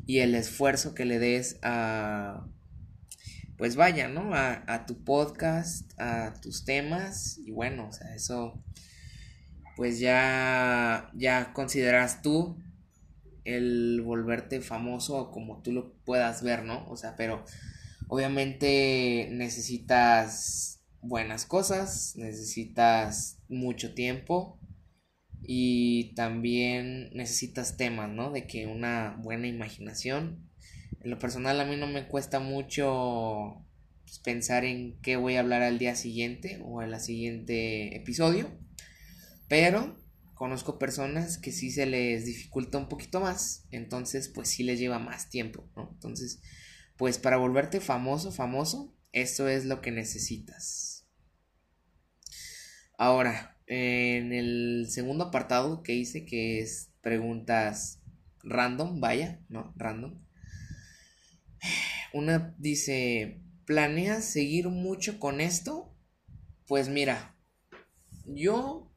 y 0.06 0.20
el 0.20 0.36
esfuerzo 0.36 0.94
que 0.94 1.06
le 1.06 1.18
des 1.18 1.58
a, 1.64 2.46
pues 3.58 3.76
vaya, 3.76 4.10
¿no? 4.10 4.30
A, 4.36 4.86
tu 4.86 5.04
podcast, 5.04 5.92
a 6.00 6.36
tus 6.40 6.66
temas 6.66 7.40
y 7.40 7.50
bueno, 7.50 7.88
o 7.88 7.92
sea, 7.92 8.14
eso 8.14 8.64
pues 9.76 10.00
ya, 10.00 11.10
ya 11.16 11.52
consideras 11.52 12.22
tú 12.22 12.62
el 13.44 14.04
volverte 14.04 14.62
famoso 14.62 15.32
como 15.32 15.64
tú 15.64 15.72
lo 15.72 15.96
puedas 16.06 16.44
ver, 16.44 16.64
¿no? 16.64 16.88
O 16.90 16.96
sea, 16.96 17.16
pero 17.16 17.44
obviamente 18.08 19.30
necesitas 19.32 20.77
buenas 21.02 21.46
cosas, 21.46 22.14
necesitas 22.16 23.40
mucho 23.48 23.94
tiempo 23.94 24.60
y 25.42 26.14
también 26.16 27.10
necesitas 27.14 27.78
temas, 27.78 28.10
¿no? 28.10 28.32
De 28.32 28.48
que 28.48 28.68
una 28.68 29.18
buena 29.22 29.48
imaginación 29.48 30.48
en 31.02 31.12
lo 31.12 31.20
personal 31.20 31.60
a 31.60 31.66
mí 31.66 31.76
no 31.78 31.88
me 31.88 32.08
cuesta 32.08 32.40
mucho 32.40 33.66
pues, 34.04 34.20
pensar 34.20 34.66
en 34.66 35.00
qué 35.02 35.16
voy 35.16 35.36
a 35.36 35.42
hablar 35.42 35.62
al 35.62 35.80
día 35.80 35.96
siguiente 35.96 36.60
o 36.64 36.82
al 36.82 37.00
siguiente 37.00 37.96
episodio. 37.96 38.50
Pero 39.48 39.98
conozco 40.34 40.78
personas 40.78 41.38
que 41.38 41.52
sí 41.52 41.72
se 41.72 41.86
les 41.86 42.26
dificulta 42.26 42.78
un 42.78 42.90
poquito 42.90 43.22
más. 43.22 43.68
Entonces 43.72 44.28
pues 44.30 44.50
sí 44.50 44.64
les 44.64 44.80
lleva 44.80 45.00
más 45.00 45.30
tiempo, 45.30 45.70
¿no? 45.76 45.90
Entonces 45.94 46.42
pues 46.98 47.20
para 47.20 47.38
volverte 47.38 47.80
famoso, 47.80 48.32
famoso, 48.32 48.94
eso 49.12 49.48
es 49.48 49.66
lo 49.66 49.82
que 49.82 49.92
necesitas. 49.92 51.08
Ahora, 52.98 53.60
en 53.68 54.34
el 54.34 54.88
segundo 54.90 55.26
apartado 55.26 55.84
que 55.84 55.94
hice, 55.94 56.26
que 56.26 56.60
es 56.60 56.92
preguntas 57.02 58.02
random, 58.44 59.00
vaya, 59.00 59.42
¿no? 59.50 59.74
Random. 59.78 60.20
Una 62.14 62.56
dice, 62.58 63.42
¿planeas 63.66 64.26
seguir 64.26 64.70
mucho 64.70 65.20
con 65.20 65.42
esto? 65.42 65.94
Pues 66.66 66.90
mira, 66.90 67.36
yo 68.26 68.92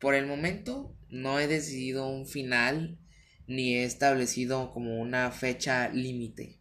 por 0.00 0.14
el 0.14 0.26
momento 0.26 0.96
no 1.08 1.38
he 1.38 1.46
decidido 1.46 2.08
un 2.08 2.26
final 2.26 2.98
ni 3.46 3.74
he 3.74 3.84
establecido 3.84 4.72
como 4.72 5.00
una 5.00 5.30
fecha 5.30 5.88
límite. 5.90 6.60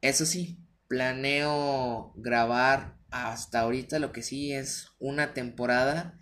Eso 0.00 0.26
sí, 0.26 0.58
planeo 0.92 2.12
grabar 2.16 2.98
hasta 3.08 3.60
ahorita 3.60 3.98
lo 3.98 4.12
que 4.12 4.22
sí 4.22 4.52
es 4.52 4.88
una 4.98 5.32
temporada 5.32 6.20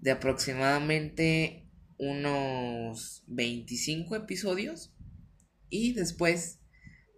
de 0.00 0.12
aproximadamente 0.12 1.68
unos 1.98 3.22
25 3.26 4.16
episodios 4.16 4.94
y 5.68 5.92
después 5.92 6.60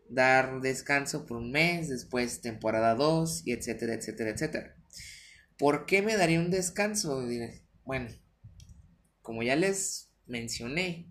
dar 0.08 0.60
descanso 0.62 1.26
por 1.26 1.36
un 1.36 1.52
mes, 1.52 1.88
después 1.88 2.40
temporada 2.40 2.96
2 2.96 3.46
y 3.46 3.52
etcétera, 3.52 3.94
etcétera, 3.94 4.30
etcétera. 4.30 4.76
¿Por 5.56 5.86
qué 5.86 6.02
me 6.02 6.16
daría 6.16 6.40
un 6.40 6.50
descanso? 6.50 7.24
Bueno, 7.84 8.08
como 9.22 9.44
ya 9.44 9.54
les 9.54 10.10
mencioné, 10.26 11.09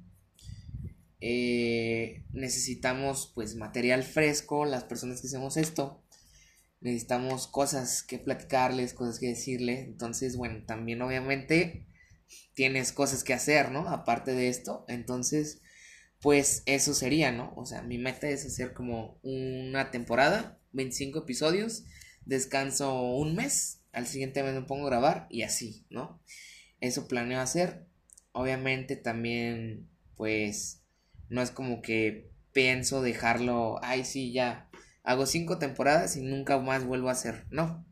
eh, 1.21 2.23
necesitamos 2.31 3.31
pues 3.35 3.55
material 3.55 4.03
fresco, 4.03 4.65
las 4.65 4.83
personas 4.83 5.21
que 5.21 5.27
hacemos 5.27 5.57
esto, 5.57 6.03
necesitamos 6.81 7.47
cosas 7.47 8.03
que 8.03 8.19
platicarles, 8.19 8.93
cosas 8.93 9.19
que 9.19 9.27
decirles, 9.27 9.79
entonces 9.85 10.37
bueno, 10.37 10.63
también 10.65 11.01
obviamente 11.01 11.85
tienes 12.53 12.91
cosas 12.91 13.23
que 13.23 13.33
hacer, 13.33 13.71
¿no? 13.71 13.89
Aparte 13.89 14.33
de 14.33 14.49
esto, 14.49 14.85
entonces 14.87 15.61
pues 16.21 16.63
eso 16.65 16.93
sería, 16.93 17.31
¿no? 17.31 17.53
O 17.55 17.65
sea, 17.65 17.81
mi 17.81 17.97
meta 17.97 18.29
es 18.29 18.45
hacer 18.45 18.73
como 18.73 19.19
una 19.23 19.91
temporada, 19.91 20.59
25 20.73 21.19
episodios, 21.19 21.85
descanso 22.25 23.01
un 23.15 23.35
mes, 23.35 23.81
al 23.91 24.05
siguiente 24.05 24.43
mes 24.43 24.53
me 24.53 24.61
pongo 24.61 24.87
a 24.87 24.89
grabar 24.89 25.27
y 25.29 25.43
así, 25.43 25.85
¿no? 25.89 26.21
Eso 26.81 27.07
planeo 27.07 27.39
hacer. 27.39 27.85
Obviamente 28.31 28.95
también, 28.95 29.89
pues, 30.15 30.78
no 31.29 31.41
es 31.41 31.51
como 31.51 31.81
que 31.81 32.29
pienso 32.53 33.01
dejarlo, 33.01 33.79
ay, 33.83 34.03
sí, 34.05 34.31
ya, 34.31 34.69
hago 35.03 35.25
cinco 35.25 35.57
temporadas 35.59 36.17
y 36.17 36.21
nunca 36.21 36.59
más 36.59 36.85
vuelvo 36.85 37.09
a 37.09 37.13
hacer, 37.13 37.45
no. 37.49 37.85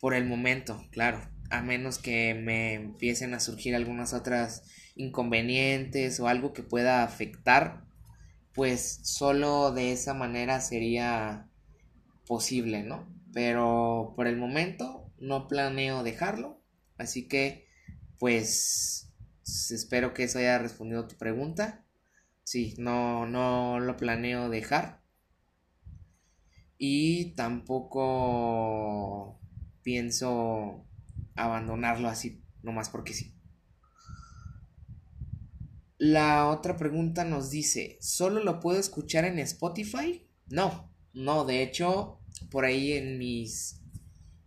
Por 0.00 0.14
el 0.14 0.24
momento, 0.26 0.86
claro. 0.90 1.20
a 1.50 1.60
menos 1.62 1.98
que 1.98 2.34
me 2.34 2.74
empiecen 2.74 3.34
a 3.34 3.40
surgir 3.40 3.74
algunas 3.74 4.14
otras 4.14 4.62
inconvenientes 4.94 6.18
o 6.20 6.28
algo 6.28 6.52
que 6.52 6.62
pueda 6.62 7.02
afectar, 7.02 7.84
pues 8.54 9.00
solo 9.02 9.72
de 9.72 9.92
esa 9.92 10.14
manera 10.14 10.60
sería 10.60 11.48
posible, 12.26 12.82
¿no? 12.82 13.08
Pero 13.32 14.12
por 14.16 14.26
el 14.26 14.36
momento 14.36 15.10
no 15.18 15.48
planeo 15.48 16.02
dejarlo, 16.02 16.62
así 16.98 17.28
que 17.28 17.66
pues 18.18 19.12
espero 19.44 20.14
que 20.14 20.24
eso 20.24 20.38
haya 20.38 20.58
respondido 20.58 21.02
a 21.02 21.08
tu 21.08 21.16
pregunta. 21.16 21.81
Sí, 22.44 22.74
no, 22.78 23.26
no 23.26 23.80
lo 23.80 23.96
planeo 23.96 24.48
dejar. 24.48 25.02
Y 26.78 27.34
tampoco 27.36 29.40
pienso 29.82 30.86
abandonarlo 31.34 32.08
así, 32.08 32.42
nomás 32.62 32.90
porque 32.90 33.14
sí. 33.14 33.34
La 35.98 36.48
otra 36.48 36.76
pregunta 36.76 37.24
nos 37.24 37.50
dice, 37.50 37.96
¿solo 38.00 38.42
lo 38.42 38.58
puedo 38.58 38.80
escuchar 38.80 39.24
en 39.24 39.38
Spotify? 39.38 40.26
No, 40.48 40.92
no, 41.12 41.44
de 41.44 41.62
hecho, 41.62 42.18
por 42.50 42.64
ahí 42.64 42.92
en 42.92 43.18
mis 43.18 43.80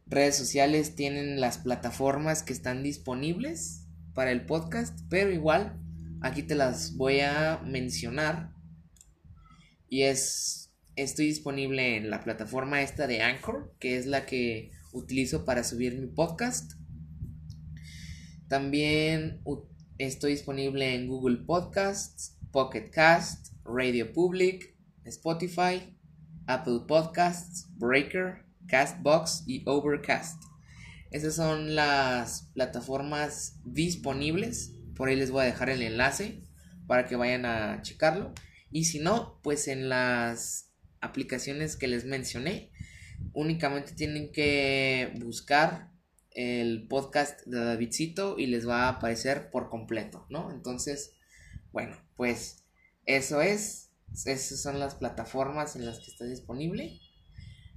redes 0.06 0.36
sociales 0.36 0.96
tienen 0.96 1.40
las 1.40 1.60
plataformas 1.60 2.44
que 2.44 2.52
están 2.52 2.84
disponibles 2.84 3.88
para 4.14 4.32
el 4.32 4.46
podcast, 4.46 5.00
pero 5.10 5.32
igual 5.32 5.80
aquí 6.22 6.43
te 6.43 6.55
las 6.55 6.95
voy 6.95 7.19
a 7.19 7.62
mencionar. 7.65 8.53
Y 9.89 10.03
es, 10.03 10.74
estoy 10.95 11.27
disponible 11.27 11.98
en 11.98 12.10
la 12.10 12.24
plataforma 12.24 12.81
esta 12.81 13.07
de 13.07 13.22
Anchor, 13.22 13.75
que 13.79 13.98
es 13.98 14.05
la 14.05 14.25
que 14.25 14.72
utilizo 14.91 15.45
para 15.45 15.63
subir 15.63 16.00
mi 16.00 16.07
podcast. 16.07 16.74
También 18.48 19.41
estoy 19.98 20.31
disponible 20.31 20.93
en 20.93 21.07
Google 21.07 21.38
Podcasts, 21.38 22.38
Pocket 22.51 22.89
Cast, 22.91 23.53
Radio 23.63 24.13
Public, 24.13 24.75
Spotify, 25.03 25.95
Apple 26.48 26.81
Podcasts, 26.88 27.67
Breaker, 27.77 28.45
Castbox 28.67 29.43
y 29.48 29.63
Overcast. 29.65 30.41
Esas 31.12 31.36
son 31.36 31.75
las 31.75 32.50
plataformas 32.53 33.60
disponibles. 33.63 34.75
Por 34.96 35.10
ahí 35.10 35.16
les 35.16 35.32
voy 35.32 35.44
a 35.44 35.46
dejar 35.46 35.70
el 35.70 35.82
enlace 35.82 36.44
para 36.88 37.06
que 37.06 37.16
vayan 37.16 37.46
a 37.46 37.82
checarlo. 37.82 38.34
Y 38.72 38.86
si 38.86 39.00
no, 39.00 39.40
pues 39.44 39.68
en 39.68 39.90
las 39.90 40.72
aplicaciones 41.02 41.75
que 41.75 41.88
les 41.88 42.06
mencioné, 42.06 42.72
únicamente 43.34 43.94
tienen 43.94 44.32
que 44.32 45.14
buscar 45.20 45.92
el 46.32 46.88
podcast 46.88 47.46
de 47.46 47.64
Davidcito 47.64 48.38
y 48.38 48.48
les 48.48 48.68
va 48.68 48.84
a 48.84 48.90
aparecer 48.90 49.50
por 49.50 49.70
completo, 49.70 50.25
¿no? 50.30 50.52
Entonces, 50.52 51.14
bueno, 51.72 51.98
pues 52.16 52.66
eso 53.06 53.42
es. 53.42 53.92
Esas 54.25 54.62
son 54.62 54.80
las 54.80 54.96
plataformas 54.96 55.75
en 55.75 55.86
las 55.86 56.00
que 56.00 56.12
está 56.12 56.25
disponible. 56.25 57.00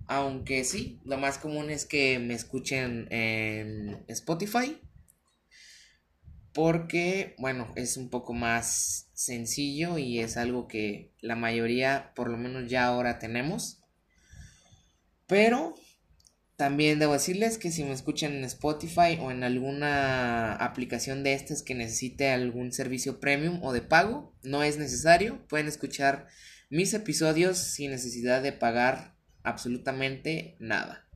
Aunque 0.06 0.64
sí, 0.64 1.00
lo 1.04 1.18
más 1.18 1.38
común 1.38 1.70
es 1.70 1.84
que 1.84 2.18
me 2.18 2.34
escuchen 2.34 3.06
en 3.10 4.04
Spotify. 4.08 4.80
Porque, 6.58 7.36
bueno, 7.38 7.72
es 7.76 7.96
un 7.96 8.10
poco 8.10 8.32
más 8.32 9.10
sencillo 9.12 9.96
y 9.96 10.18
es 10.18 10.36
algo 10.36 10.66
que 10.66 11.12
la 11.20 11.36
mayoría, 11.36 12.10
por 12.16 12.28
lo 12.28 12.36
menos 12.36 12.68
ya 12.68 12.84
ahora 12.86 13.20
tenemos. 13.20 13.80
Pero 15.28 15.76
también 16.56 16.98
debo 16.98 17.12
decirles 17.12 17.58
que 17.58 17.70
si 17.70 17.84
me 17.84 17.92
escuchan 17.92 18.32
en 18.32 18.42
Spotify 18.42 19.20
o 19.20 19.30
en 19.30 19.44
alguna 19.44 20.56
aplicación 20.56 21.22
de 21.22 21.34
estas 21.34 21.62
que 21.62 21.76
necesite 21.76 22.32
algún 22.32 22.72
servicio 22.72 23.20
premium 23.20 23.62
o 23.62 23.72
de 23.72 23.82
pago, 23.82 24.34
no 24.42 24.64
es 24.64 24.78
necesario. 24.78 25.46
Pueden 25.46 25.68
escuchar 25.68 26.26
mis 26.70 26.92
episodios 26.92 27.56
sin 27.58 27.92
necesidad 27.92 28.42
de 28.42 28.50
pagar 28.50 29.14
absolutamente 29.44 30.56
nada. 30.58 31.08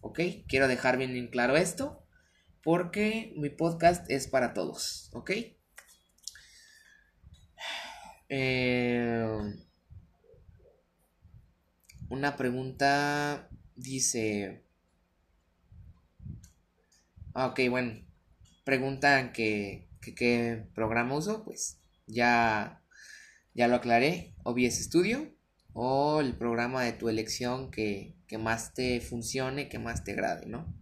¿Ok? 0.00 0.18
Quiero 0.48 0.66
dejar 0.66 0.98
bien 0.98 1.14
en 1.14 1.28
claro 1.28 1.56
esto 1.56 2.04
porque 2.62 3.32
mi 3.36 3.50
podcast 3.50 4.10
es 4.10 4.28
para 4.28 4.54
todos. 4.54 5.10
¿Ok? 5.12 5.32
Eh, 8.28 9.26
una 12.08 12.36
pregunta 12.36 13.48
dice... 13.76 14.64
Ah, 17.34 17.46
ok, 17.46 17.60
bueno. 17.70 18.04
Preguntan 18.64 19.32
que, 19.32 19.88
qué 20.00 20.66
programa 20.74 21.16
uso. 21.16 21.44
Pues 21.44 21.80
ya, 22.06 22.82
ya 23.54 23.68
lo 23.68 23.76
aclaré. 23.76 24.34
OBS 24.44 24.84
Studio 24.84 25.34
o 25.72 26.20
el 26.20 26.36
programa 26.36 26.82
de 26.82 26.92
tu 26.92 27.08
elección 27.08 27.70
que, 27.70 28.16
que 28.26 28.38
más 28.38 28.74
te 28.74 29.00
funcione, 29.00 29.68
que 29.68 29.78
más 29.78 30.04
te 30.04 30.12
agrade, 30.12 30.46
¿no? 30.46 30.79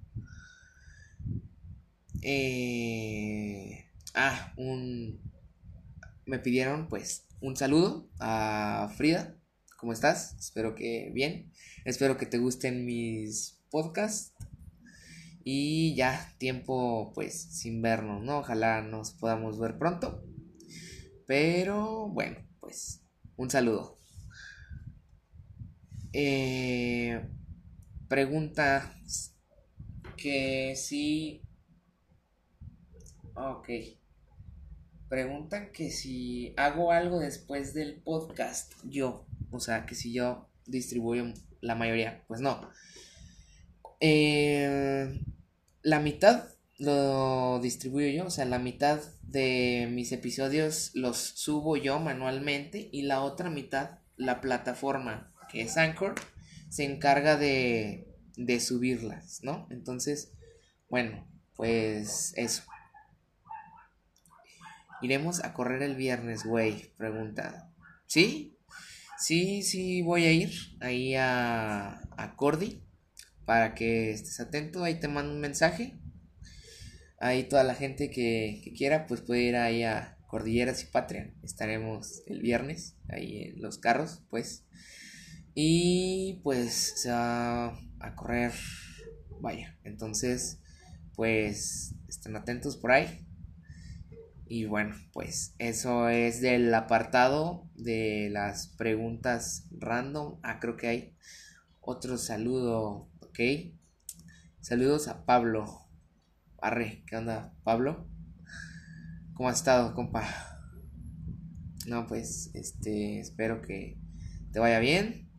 Eh, 2.22 3.86
ah, 4.14 4.52
un... 4.56 5.20
Me 6.26 6.38
pidieron 6.38 6.88
pues 6.88 7.26
un 7.40 7.56
saludo 7.56 8.08
a 8.20 8.92
Frida. 8.96 9.36
¿Cómo 9.78 9.92
estás? 9.92 10.36
Espero 10.38 10.74
que 10.74 11.10
bien. 11.14 11.52
Espero 11.84 12.16
que 12.16 12.26
te 12.26 12.38
gusten 12.38 12.84
mis 12.84 13.62
podcasts. 13.70 14.34
Y 15.44 15.94
ya, 15.94 16.34
tiempo 16.38 17.12
pues 17.14 17.40
sin 17.40 17.80
vernos, 17.80 18.22
¿no? 18.22 18.40
Ojalá 18.40 18.82
nos 18.82 19.12
podamos 19.12 19.58
ver 19.58 19.78
pronto. 19.78 20.22
Pero 21.26 22.08
bueno, 22.08 22.36
pues 22.60 23.02
un 23.36 23.48
saludo. 23.48 23.98
Eh, 26.12 27.26
pregunta 28.08 28.94
que 30.16 30.74
si... 30.76 31.47
Ok. 33.38 33.68
Preguntan 35.08 35.70
que 35.72 35.90
si 35.90 36.54
hago 36.56 36.90
algo 36.90 37.20
después 37.20 37.72
del 37.72 38.02
podcast, 38.02 38.72
yo. 38.84 39.26
O 39.50 39.60
sea, 39.60 39.86
que 39.86 39.94
si 39.94 40.12
yo 40.12 40.48
distribuyo 40.66 41.32
la 41.60 41.76
mayoría. 41.76 42.24
Pues 42.26 42.40
no. 42.40 42.68
Eh, 44.00 45.22
la 45.82 46.00
mitad 46.00 46.48
lo 46.78 47.60
distribuyo 47.60 48.08
yo. 48.08 48.26
O 48.26 48.30
sea, 48.30 48.44
la 48.44 48.58
mitad 48.58 49.00
de 49.22 49.88
mis 49.90 50.10
episodios 50.10 50.90
los 50.94 51.16
subo 51.16 51.76
yo 51.76 52.00
manualmente. 52.00 52.88
Y 52.92 53.02
la 53.02 53.22
otra 53.22 53.50
mitad, 53.50 54.00
la 54.16 54.40
plataforma 54.40 55.32
que 55.48 55.62
es 55.62 55.76
Anchor, 55.76 56.16
se 56.68 56.84
encarga 56.84 57.36
de, 57.36 58.08
de 58.36 58.60
subirlas, 58.60 59.40
¿no? 59.42 59.66
Entonces, 59.70 60.32
bueno, 60.90 61.26
pues 61.56 62.32
eso. 62.36 62.62
Iremos 65.00 65.44
a 65.44 65.52
correr 65.52 65.82
el 65.82 65.94
viernes, 65.94 66.44
güey, 66.44 66.92
pregunta. 66.96 67.72
¿Sí? 68.06 68.58
Sí, 69.18 69.62
sí, 69.62 70.02
voy 70.02 70.24
a 70.24 70.32
ir 70.32 70.52
ahí 70.80 71.14
a, 71.14 72.00
a 72.16 72.36
Cordy 72.36 72.82
para 73.44 73.74
que 73.74 74.12
estés 74.12 74.40
atento. 74.40 74.84
Ahí 74.84 75.00
te 75.00 75.08
mando 75.08 75.32
un 75.32 75.40
mensaje. 75.40 75.98
Ahí 77.20 77.44
toda 77.48 77.64
la 77.64 77.74
gente 77.74 78.10
que, 78.10 78.60
que 78.62 78.72
quiera, 78.72 79.06
pues 79.06 79.20
puede 79.20 79.42
ir 79.42 79.56
ahí 79.56 79.82
a 79.82 80.18
Cordilleras 80.28 80.82
y 80.82 80.86
Patria. 80.86 81.34
Estaremos 81.42 82.22
el 82.26 82.40
viernes 82.40 82.96
ahí 83.08 83.42
en 83.42 83.62
los 83.62 83.78
carros, 83.78 84.22
pues. 84.30 84.64
Y 85.54 86.40
pues 86.44 87.04
va 87.08 87.68
a 88.00 88.14
correr. 88.14 88.52
Vaya, 89.40 89.76
entonces, 89.84 90.60
pues 91.14 91.94
estén 92.08 92.36
atentos 92.36 92.76
por 92.76 92.92
ahí. 92.92 93.27
Y 94.50 94.64
bueno, 94.64 94.96
pues 95.12 95.54
eso 95.58 96.08
es 96.08 96.40
del 96.40 96.72
apartado 96.72 97.68
de 97.74 98.30
las 98.32 98.68
preguntas 98.68 99.68
random. 99.70 100.40
Ah, 100.42 100.58
creo 100.58 100.78
que 100.78 100.86
hay 100.88 101.16
otro 101.80 102.16
saludo, 102.16 103.10
¿ok? 103.20 103.40
Saludos 104.60 105.08
a 105.08 105.26
Pablo. 105.26 105.86
Arre, 106.62 107.04
¿qué 107.06 107.16
onda, 107.16 107.54
Pablo? 107.62 108.08
¿Cómo 109.34 109.50
has 109.50 109.58
estado, 109.58 109.94
compa? 109.94 110.26
No, 111.86 112.06
pues, 112.06 112.50
este, 112.54 113.20
espero 113.20 113.60
que 113.60 113.98
te 114.50 114.60
vaya 114.60 114.78
bien. 114.78 115.30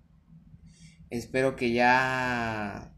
Espero 1.09 1.55
que 1.55 1.73
ya 1.73 2.93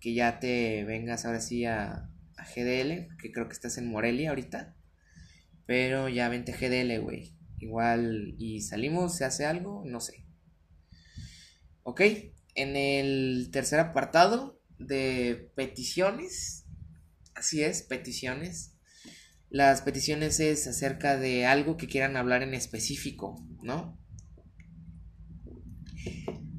que 0.00 0.14
ya 0.14 0.40
te 0.40 0.82
vengas 0.82 1.24
ahora 1.24 1.40
sí 1.40 1.64
a, 1.64 2.10
a 2.36 2.44
GDL, 2.44 3.16
que 3.16 3.30
creo 3.30 3.46
que 3.46 3.52
estás 3.52 3.78
en 3.78 3.88
Morelia 3.88 4.30
ahorita. 4.30 4.74
Pero 5.66 6.08
ya 6.08 6.28
vente 6.28 6.52
GDL, 6.52 7.00
güey. 7.00 7.34
Igual 7.58 8.34
y 8.38 8.60
salimos, 8.60 9.16
se 9.16 9.24
hace 9.24 9.46
algo, 9.46 9.82
no 9.86 10.00
sé. 10.00 10.24
Ok, 11.84 12.00
en 12.54 12.76
el 12.76 13.50
tercer 13.52 13.80
apartado 13.80 14.60
de 14.78 15.50
peticiones, 15.54 16.62
Así 17.34 17.62
es, 17.62 17.82
peticiones. 17.82 18.74
Las 19.50 19.82
peticiones 19.82 20.40
es 20.40 20.66
acerca 20.66 21.16
de 21.18 21.46
algo 21.46 21.76
que 21.76 21.86
quieran 21.86 22.16
hablar 22.16 22.42
en 22.42 22.54
específico, 22.54 23.44
¿no? 23.62 23.98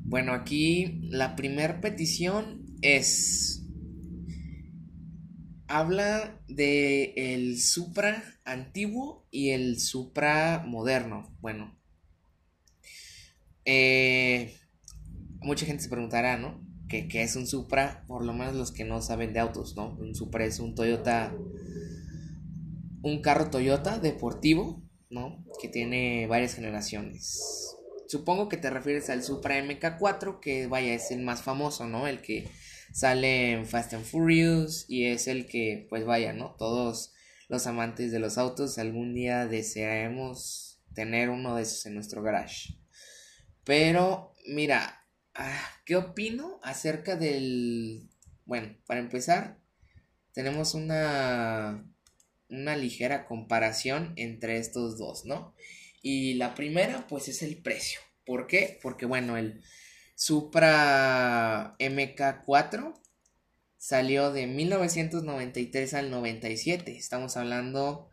Bueno, 0.04 0.34
aquí 0.34 1.00
la 1.10 1.36
primera 1.36 1.82
petición 1.82 2.66
es 2.82 3.63
habla 5.74 6.40
de 6.48 7.14
el 7.16 7.60
Supra 7.60 8.24
antiguo 8.46 9.26
y 9.32 9.50
el 9.50 9.80
Supra 9.80 10.64
moderno. 10.68 11.36
Bueno, 11.42 11.76
eh, 13.66 14.56
mucha 15.42 15.66
gente 15.66 15.82
se 15.82 15.90
preguntará, 15.90 16.38
¿no? 16.38 16.64
¿Qué, 16.88 17.08
¿Qué, 17.08 17.24
es 17.24 17.36
un 17.36 17.48
Supra? 17.48 18.06
Por 18.08 18.24
lo 18.24 18.34
menos 18.34 18.54
los 18.54 18.72
que 18.72 18.84
no 18.84 19.02
saben 19.02 19.34
de 19.34 19.40
autos, 19.40 19.76
¿no? 19.76 19.98
Un 20.00 20.14
Supra 20.14 20.46
es 20.46 20.60
un 20.60 20.76
Toyota, 20.76 21.36
un 23.02 23.22
carro 23.24 23.50
Toyota 23.50 23.98
deportivo, 23.98 24.84
¿no? 25.10 25.44
Que 25.60 25.70
tiene 25.70 26.28
varias 26.28 26.54
generaciones. 26.54 27.76
Supongo 28.08 28.48
que 28.48 28.58
te 28.58 28.70
refieres 28.70 29.10
al 29.10 29.24
Supra 29.24 29.58
MK4, 29.58 30.40
que 30.40 30.68
vaya, 30.68 30.94
es 30.94 31.10
el 31.10 31.24
más 31.24 31.42
famoso, 31.42 31.88
¿no? 31.88 32.06
El 32.06 32.22
que 32.22 32.48
sale 32.94 33.52
en 33.52 33.66
Fast 33.66 33.94
and 33.94 34.06
Furious 34.06 34.86
y 34.88 35.08
es 35.08 35.28
el 35.28 35.48
que, 35.48 35.88
pues 35.90 36.06
vaya, 36.06 36.32
¿no? 36.32 36.56
Todos 36.58 37.12
los 37.50 37.68
amantes 37.68 38.12
de 38.12 38.20
los 38.20 38.38
autos 38.38 38.78
algún 38.78 39.14
día 39.14 39.48
desearemos 39.48 40.80
tener 40.94 41.30
uno 41.30 41.56
de 41.56 41.64
esos 41.64 41.86
en 41.88 41.96
nuestro 41.96 42.22
garage. 42.22 42.76
Pero, 43.64 44.34
mira, 44.48 45.06
ah, 45.34 45.70
¿qué 45.86 45.96
opino 45.96 46.60
acerca 46.64 47.16
del... 47.16 48.10
Bueno, 48.46 48.78
para 48.86 49.00
empezar, 49.00 49.58
tenemos 50.34 50.76
una, 50.76 51.84
una 52.50 52.76
ligera 52.78 53.26
comparación 53.26 54.14
entre 54.18 54.58
estos 54.58 55.00
dos, 55.00 55.26
¿no? 55.26 55.56
Y 56.04 56.36
la 56.36 56.54
primera, 56.54 57.08
pues 57.08 57.28
es 57.28 57.42
el 57.42 57.58
precio. 57.58 58.02
¿Por 58.26 58.46
qué? 58.46 58.80
Porque, 58.84 59.06
bueno, 59.08 59.36
el 59.36 59.64
Supra 60.26 61.76
MK4 61.80 62.94
salió 63.76 64.32
de 64.32 64.48
1993 64.48 65.94
al 65.96 66.12
97. 66.12 66.96
Estamos 66.96 67.36
hablando, 67.36 68.10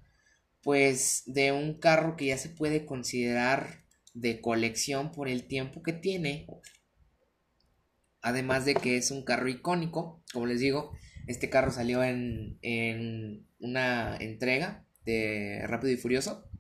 pues, 0.61 1.23
de 1.27 1.53
un 1.53 1.79
carro 1.79 2.17
que 2.17 2.27
ya 2.27 2.37
se 2.37 2.49
puede 2.49 2.85
considerar 2.85 3.85
de 4.13 4.41
colección 4.41 5.13
por 5.13 5.29
el 5.29 5.47
tiempo 5.47 5.85
que 5.85 5.93
tiene. 5.93 6.49
Además 8.23 8.65
de 8.65 8.75
que 8.75 8.97
es 8.97 9.13
un 9.13 9.23
carro 9.23 9.49
icónico, 9.49 10.21
como 10.33 10.47
les 10.47 10.59
digo, 10.59 10.91
este 11.29 11.49
carro 11.49 11.71
salió 11.71 12.03
en, 12.03 12.59
en 12.63 13.47
una 13.61 14.17
entrega 14.17 14.85
de 15.05 15.63
Rápido 15.65 15.93
y 15.93 15.97
Furioso. 15.97 16.51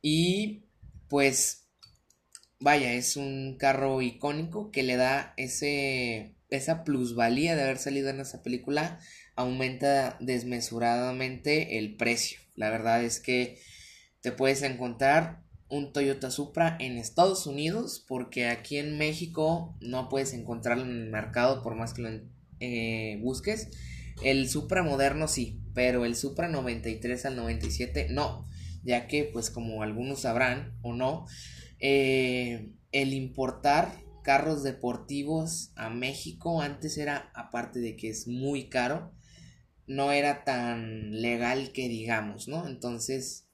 Y 0.00 0.70
pues 1.10 1.59
vaya, 2.60 2.92
es 2.92 3.16
un 3.16 3.56
carro 3.58 4.00
icónico 4.02 4.70
que 4.70 4.82
le 4.82 4.96
da 4.96 5.34
ese, 5.36 6.34
esa 6.50 6.84
plusvalía 6.84 7.56
de 7.56 7.62
haber 7.62 7.78
salido 7.78 8.10
en 8.10 8.20
esa 8.20 8.42
película, 8.42 9.00
aumenta 9.34 10.16
desmesuradamente 10.20 11.78
el 11.78 11.96
precio. 11.96 12.40
La 12.54 12.70
verdad 12.70 13.02
es 13.02 13.20
que 13.20 13.58
te 14.20 14.32
puedes 14.32 14.62
encontrar 14.62 15.42
un 15.70 15.92
Toyota 15.92 16.30
Supra 16.30 16.76
en 16.80 16.98
Estados 16.98 17.46
Unidos 17.46 18.04
porque 18.06 18.48
aquí 18.48 18.76
en 18.76 18.98
México 18.98 19.76
no 19.80 20.08
puedes 20.08 20.34
encontrarlo 20.34 20.84
en 20.84 20.90
el 20.90 21.10
mercado 21.10 21.62
por 21.62 21.76
más 21.76 21.94
que 21.94 22.02
lo 22.02 22.10
eh, 22.58 23.18
busques. 23.22 23.70
El 24.22 24.50
Supra 24.50 24.82
moderno 24.82 25.28
sí, 25.28 25.62
pero 25.72 26.04
el 26.04 26.16
Supra 26.16 26.48
93 26.48 27.24
al 27.24 27.36
97 27.36 28.08
no, 28.10 28.46
ya 28.82 29.06
que 29.06 29.24
pues 29.24 29.50
como 29.50 29.82
algunos 29.82 30.22
sabrán 30.22 30.76
o 30.82 30.92
no, 30.92 31.26
eh, 31.80 32.72
el 32.92 33.14
importar 33.14 33.92
carros 34.22 34.62
deportivos 34.62 35.72
a 35.76 35.90
México 35.90 36.60
antes 36.60 36.98
era, 36.98 37.30
aparte 37.34 37.80
de 37.80 37.96
que 37.96 38.10
es 38.10 38.28
muy 38.28 38.68
caro, 38.68 39.12
no 39.86 40.12
era 40.12 40.44
tan 40.44 41.20
legal 41.20 41.72
que 41.72 41.88
digamos, 41.88 42.46
¿no? 42.46 42.68
Entonces, 42.68 43.48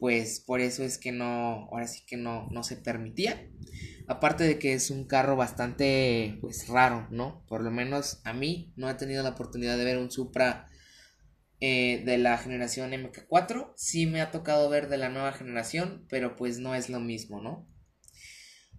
pues 0.00 0.40
por 0.40 0.60
eso 0.60 0.82
es 0.82 0.98
que 0.98 1.12
no, 1.12 1.68
ahora 1.70 1.86
sí 1.86 2.02
que 2.06 2.16
no, 2.16 2.48
no 2.50 2.62
se 2.62 2.76
permitía. 2.76 3.48
Aparte 4.06 4.44
de 4.44 4.58
que 4.58 4.74
es 4.74 4.90
un 4.90 5.04
carro 5.04 5.36
bastante, 5.36 6.38
pues 6.40 6.68
raro, 6.68 7.08
¿no? 7.10 7.44
Por 7.46 7.62
lo 7.62 7.70
menos 7.70 8.20
a 8.24 8.32
mí 8.32 8.72
no 8.76 8.88
he 8.88 8.94
tenido 8.94 9.22
la 9.22 9.30
oportunidad 9.30 9.76
de 9.78 9.84
ver 9.84 9.98
un 9.98 10.10
Supra 10.10 10.68
eh, 11.60 12.02
de 12.04 12.18
la 12.18 12.38
generación 12.38 12.92
MK4. 12.92 13.72
Sí 13.76 14.06
me 14.06 14.20
ha 14.20 14.30
tocado 14.30 14.68
ver 14.68 14.88
de 14.88 14.98
la 14.98 15.08
nueva 15.08 15.32
generación, 15.32 16.06
pero 16.08 16.36
pues 16.36 16.58
no 16.58 16.74
es 16.74 16.88
lo 16.88 17.00
mismo, 17.00 17.40
¿no? 17.40 17.68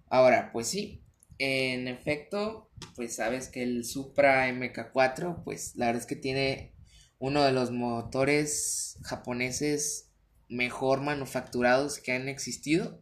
Ahora, 0.08 0.52
pues 0.52 0.68
sí, 0.68 1.04
en 1.38 1.88
efecto, 1.88 2.72
pues 2.96 3.16
sabes 3.16 3.50
que 3.50 3.64
el 3.64 3.84
Supra 3.86 4.48
MK4, 4.50 5.44
pues 5.44 5.76
la 5.76 5.88
verdad 5.88 6.02
es 6.02 6.08
que 6.08 6.16
tiene 6.16 6.74
uno 7.20 7.44
de 7.44 7.52
los 7.52 7.72
motores 7.72 8.98
japoneses 9.04 10.12
mejor 10.48 11.02
manufacturados 11.02 12.00
que 12.00 12.12
han 12.12 12.30
existido, 12.30 13.02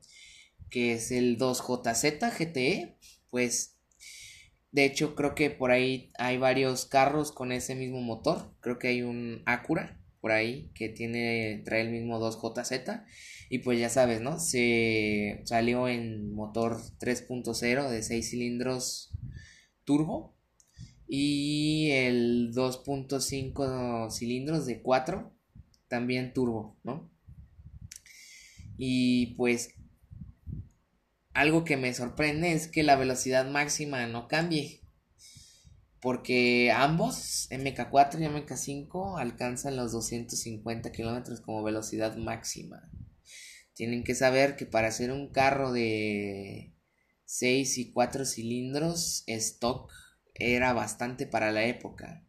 que 0.69 0.93
es 0.93 1.11
el 1.11 1.37
2JZ 1.37 2.31
GTE, 2.37 2.97
pues 3.29 3.72
de 4.73 4.85
hecho, 4.85 5.13
creo 5.13 5.35
que 5.35 5.51
por 5.51 5.69
ahí 5.69 6.11
hay 6.17 6.39
varios 6.39 6.87
carros 6.87 7.31
con 7.31 7.51
ese 7.51 7.75
mismo 7.75 8.01
motor. 8.01 8.55
Creo 8.59 8.79
que 8.79 8.87
hay 8.87 9.03
un 9.03 9.43
Acura 9.45 10.01
por 10.19 10.31
ahí 10.31 10.71
que 10.73 10.89
tiene 10.89 11.61
trae 11.63 11.81
el 11.81 11.91
mismo 11.91 12.19
2JZ 12.19 13.05
y 13.49 13.59
pues 13.59 13.79
ya 13.79 13.89
sabes, 13.89 14.21
¿no? 14.21 14.39
Se 14.39 15.41
salió 15.45 15.87
en 15.87 16.33
motor 16.33 16.81
3.0 16.99 17.87
de 17.87 18.01
6 18.01 18.29
cilindros 18.31 19.11
turbo 19.83 20.35
y 21.07 21.91
el 21.91 22.51
2.5 22.55 24.09
cilindros 24.09 24.65
de 24.65 24.81
4 24.81 25.31
también 25.87 26.33
turbo, 26.33 26.79
¿no? 26.83 27.11
Y 28.75 29.35
pues 29.35 29.75
algo 31.33 31.63
que 31.63 31.77
me 31.77 31.93
sorprende 31.93 32.53
es 32.53 32.67
que 32.67 32.83
la 32.83 32.95
velocidad 32.95 33.49
máxima 33.49 34.05
no 34.07 34.27
cambie. 34.27 34.81
Porque 35.99 36.71
ambos, 36.71 37.47
MK4 37.49 38.19
y 38.19 38.25
MK5, 38.25 39.19
alcanzan 39.19 39.77
los 39.77 39.91
250 39.93 40.91
kilómetros 40.91 41.41
como 41.41 41.63
velocidad 41.63 42.17
máxima. 42.17 42.89
Tienen 43.73 44.03
que 44.03 44.13
saber 44.13 44.55
que 44.55 44.65
para 44.65 44.89
hacer 44.89 45.11
un 45.11 45.31
carro 45.31 45.71
de 45.71 46.75
6 47.25 47.77
y 47.77 47.91
4 47.93 48.25
cilindros, 48.25 49.23
stock 49.27 49.91
era 50.35 50.73
bastante 50.73 51.25
para 51.25 51.51
la 51.51 51.65
época. 51.65 52.25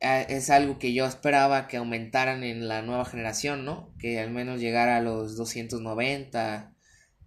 Ah, 0.00 0.20
es 0.20 0.50
algo 0.50 0.78
que 0.78 0.92
yo 0.92 1.06
esperaba 1.06 1.68
que 1.68 1.78
aumentaran 1.78 2.44
en 2.44 2.68
la 2.68 2.82
nueva 2.82 3.06
generación, 3.06 3.64
¿no? 3.64 3.94
Que 3.98 4.20
al 4.20 4.30
menos 4.30 4.60
llegara 4.60 4.98
a 4.98 5.00
los 5.00 5.36
290 5.36 6.75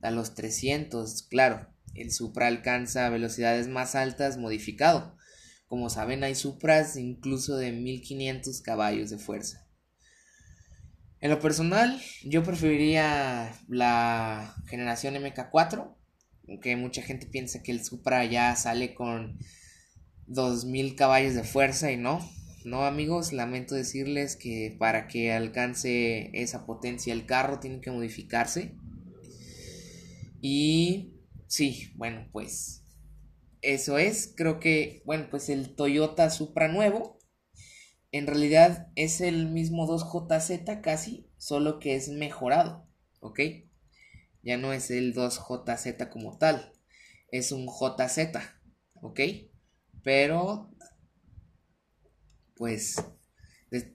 a 0.02 0.12
los 0.12 0.36
300, 0.36 1.24
claro, 1.24 1.68
el 1.96 2.12
Supra 2.12 2.48
alcanza 2.48 3.10
velocidades 3.10 3.68
más 3.68 3.96
altas 3.96 4.38
modificado. 4.38 5.16
Como 5.68 5.90
saben, 5.90 6.24
hay 6.24 6.36
Supras 6.36 6.96
incluso 6.96 7.56
de 7.56 7.72
1500 7.72 8.62
caballos 8.62 9.10
de 9.10 9.18
fuerza. 9.18 9.68
En 11.22 11.30
lo 11.30 11.40
personal, 11.40 12.02
yo 12.24 12.44
preferiría 12.44 13.54
la 13.68 14.56
generación 14.68 15.16
MK4, 15.16 15.94
aunque 16.48 16.76
mucha 16.76 17.02
gente 17.02 17.28
piensa 17.28 17.62
que 17.62 17.72
el 17.72 17.84
Supra 17.84 18.24
ya 18.26 18.56
sale 18.56 18.94
con 18.94 19.38
2000 20.28 20.96
caballos 20.96 21.34
de 21.36 21.44
fuerza 21.44 21.92
y 21.92 21.98
no. 21.98 22.20
No 22.64 22.86
amigos, 22.86 23.34
lamento 23.34 23.76
decirles 23.76 24.36
que 24.36 24.76
para 24.80 25.08
que 25.08 25.34
alcance 25.34 26.30
esa 26.34 26.66
potencia 26.66 27.14
el 27.14 27.26
carro 27.26 27.60
tiene 27.60 27.82
que 27.82 27.92
modificarse 27.92 28.76
y 30.42 31.14
sí, 31.48 31.92
bueno, 31.96 32.28
pues 32.32 32.86
eso 33.62 33.98
es. 33.98 34.34
Creo 34.36 34.60
que, 34.60 35.02
bueno, 35.06 35.28
pues 35.30 35.50
el 35.50 35.76
Toyota 35.76 36.30
Supra 36.30 36.68
nuevo 36.68 37.20
en 38.12 38.28
realidad 38.28 38.88
es 38.96 39.22
el 39.22 39.48
mismo 39.50 39.88
2JZ 39.88 40.82
casi, 40.82 41.30
solo 41.38 41.80
que 41.80 41.96
es 41.96 42.10
mejorado, 42.10 42.88
¿ok? 43.20 43.40
Ya 44.42 44.58
no 44.58 44.74
es 44.74 44.90
el 44.90 45.14
2JZ 45.14 46.10
como 46.10 46.38
tal, 46.38 46.74
es 47.32 47.52
un 47.52 47.68
JZ, 47.68 48.36
¿ok? 48.96 49.20
Pero, 50.04 50.72
pues, 52.56 52.96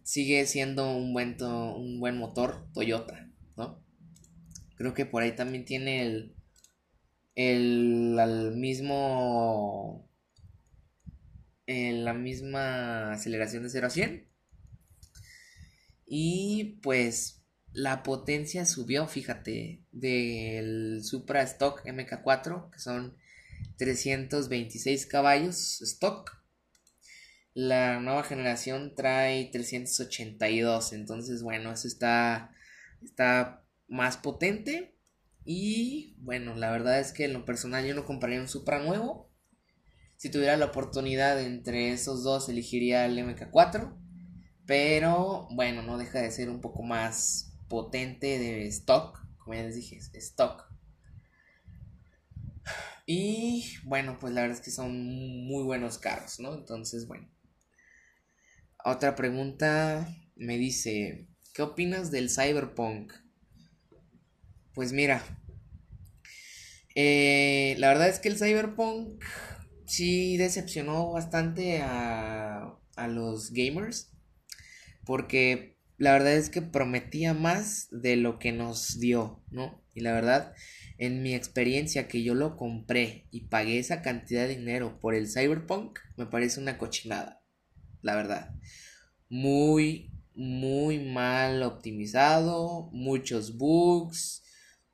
sigue 0.04 0.46
siendo 0.46 0.96
un 0.96 1.12
buen, 1.12 1.42
un 1.42 1.98
buen 1.98 2.16
motor 2.18 2.68
Toyota, 2.72 3.30
¿no? 3.56 3.83
Creo 4.76 4.94
que 4.94 5.06
por 5.06 5.22
ahí 5.22 5.32
también 5.32 5.64
tiene 5.64 6.02
el, 6.02 6.34
el, 7.34 8.52
mismo 8.56 10.10
en 11.66 12.04
la 12.04 12.12
misma 12.12 13.12
aceleración 13.12 13.62
de 13.62 13.70
0 13.70 13.86
a 13.86 13.90
100. 13.90 14.28
Y 16.06 16.78
pues 16.82 17.44
la 17.72 18.02
potencia 18.02 18.66
subió, 18.66 19.06
fíjate, 19.08 19.84
del 19.90 21.02
Supra 21.02 21.42
Stock 21.42 21.84
MK4, 21.84 22.70
que 22.70 22.78
son 22.78 23.16
326 23.78 25.06
caballos 25.06 25.80
stock. 25.82 26.42
La 27.54 28.00
nueva 28.00 28.24
generación 28.24 28.94
trae 28.96 29.46
382, 29.46 30.92
entonces 30.92 31.42
bueno, 31.42 31.72
eso 31.72 31.86
está 31.86 32.50
está 33.02 33.63
más 33.94 34.16
potente 34.16 34.98
y 35.44 36.16
bueno, 36.18 36.54
la 36.56 36.70
verdad 36.70 36.98
es 36.98 37.12
que 37.12 37.26
en 37.26 37.32
lo 37.32 37.44
personal 37.44 37.86
yo 37.86 37.94
no 37.94 38.04
compraría 38.04 38.40
un 38.40 38.48
Supra 38.48 38.82
nuevo. 38.82 39.30
Si 40.16 40.30
tuviera 40.30 40.56
la 40.56 40.66
oportunidad 40.66 41.40
entre 41.40 41.90
esos 41.90 42.24
dos 42.24 42.48
elegiría 42.48 43.06
el 43.06 43.18
MK4, 43.18 43.96
pero 44.66 45.46
bueno, 45.52 45.82
no 45.82 45.98
deja 45.98 46.20
de 46.20 46.30
ser 46.30 46.48
un 46.48 46.60
poco 46.60 46.82
más 46.82 47.56
potente 47.68 48.38
de 48.38 48.66
stock, 48.68 49.20
como 49.38 49.54
ya 49.54 49.62
les 49.62 49.76
dije, 49.76 49.98
stock. 50.14 50.64
Y 53.06 53.76
bueno, 53.84 54.16
pues 54.18 54.32
la 54.32 54.40
verdad 54.40 54.56
es 54.56 54.64
que 54.64 54.70
son 54.70 55.46
muy 55.46 55.62
buenos 55.62 55.98
carros, 55.98 56.40
¿no? 56.40 56.54
Entonces, 56.54 57.06
bueno. 57.06 57.28
Otra 58.82 59.14
pregunta 59.14 60.08
me 60.36 60.56
dice, 60.56 61.28
¿qué 61.52 61.62
opinas 61.62 62.10
del 62.10 62.30
cyberpunk? 62.30 63.12
Pues 64.74 64.92
mira, 64.92 65.22
eh, 66.94 67.74
la 67.78 67.88
verdad 67.88 68.08
es 68.08 68.18
que 68.20 68.28
el 68.28 68.38
cyberpunk 68.38 69.22
sí 69.86 70.36
decepcionó 70.36 71.12
bastante 71.12 71.80
a, 71.82 72.76
a 72.96 73.08
los 73.08 73.52
gamers, 73.52 74.12
porque 75.04 75.78
la 75.98 76.12
verdad 76.12 76.34
es 76.34 76.50
que 76.50 76.62
prometía 76.62 77.34
más 77.34 77.88
de 77.90 78.16
lo 78.16 78.38
que 78.38 78.52
nos 78.52 79.00
dio, 79.00 79.42
¿no? 79.50 79.82
Y 79.94 80.00
la 80.00 80.12
verdad, 80.12 80.54
en 80.98 81.22
mi 81.22 81.34
experiencia 81.34 82.08
que 82.08 82.22
yo 82.22 82.34
lo 82.34 82.56
compré 82.56 83.28
y 83.30 83.42
pagué 83.48 83.78
esa 83.78 84.02
cantidad 84.02 84.42
de 84.48 84.56
dinero 84.56 85.00
por 85.00 85.14
el 85.14 85.28
Cyberpunk, 85.30 86.00
me 86.16 86.26
parece 86.26 86.60
una 86.60 86.78
cochinada, 86.78 87.42
la 88.02 88.16
verdad. 88.16 88.54
Muy, 89.28 90.12
muy 90.34 91.00
mal 91.00 91.62
optimizado, 91.62 92.90
muchos 92.92 93.58
bugs, 93.58 94.43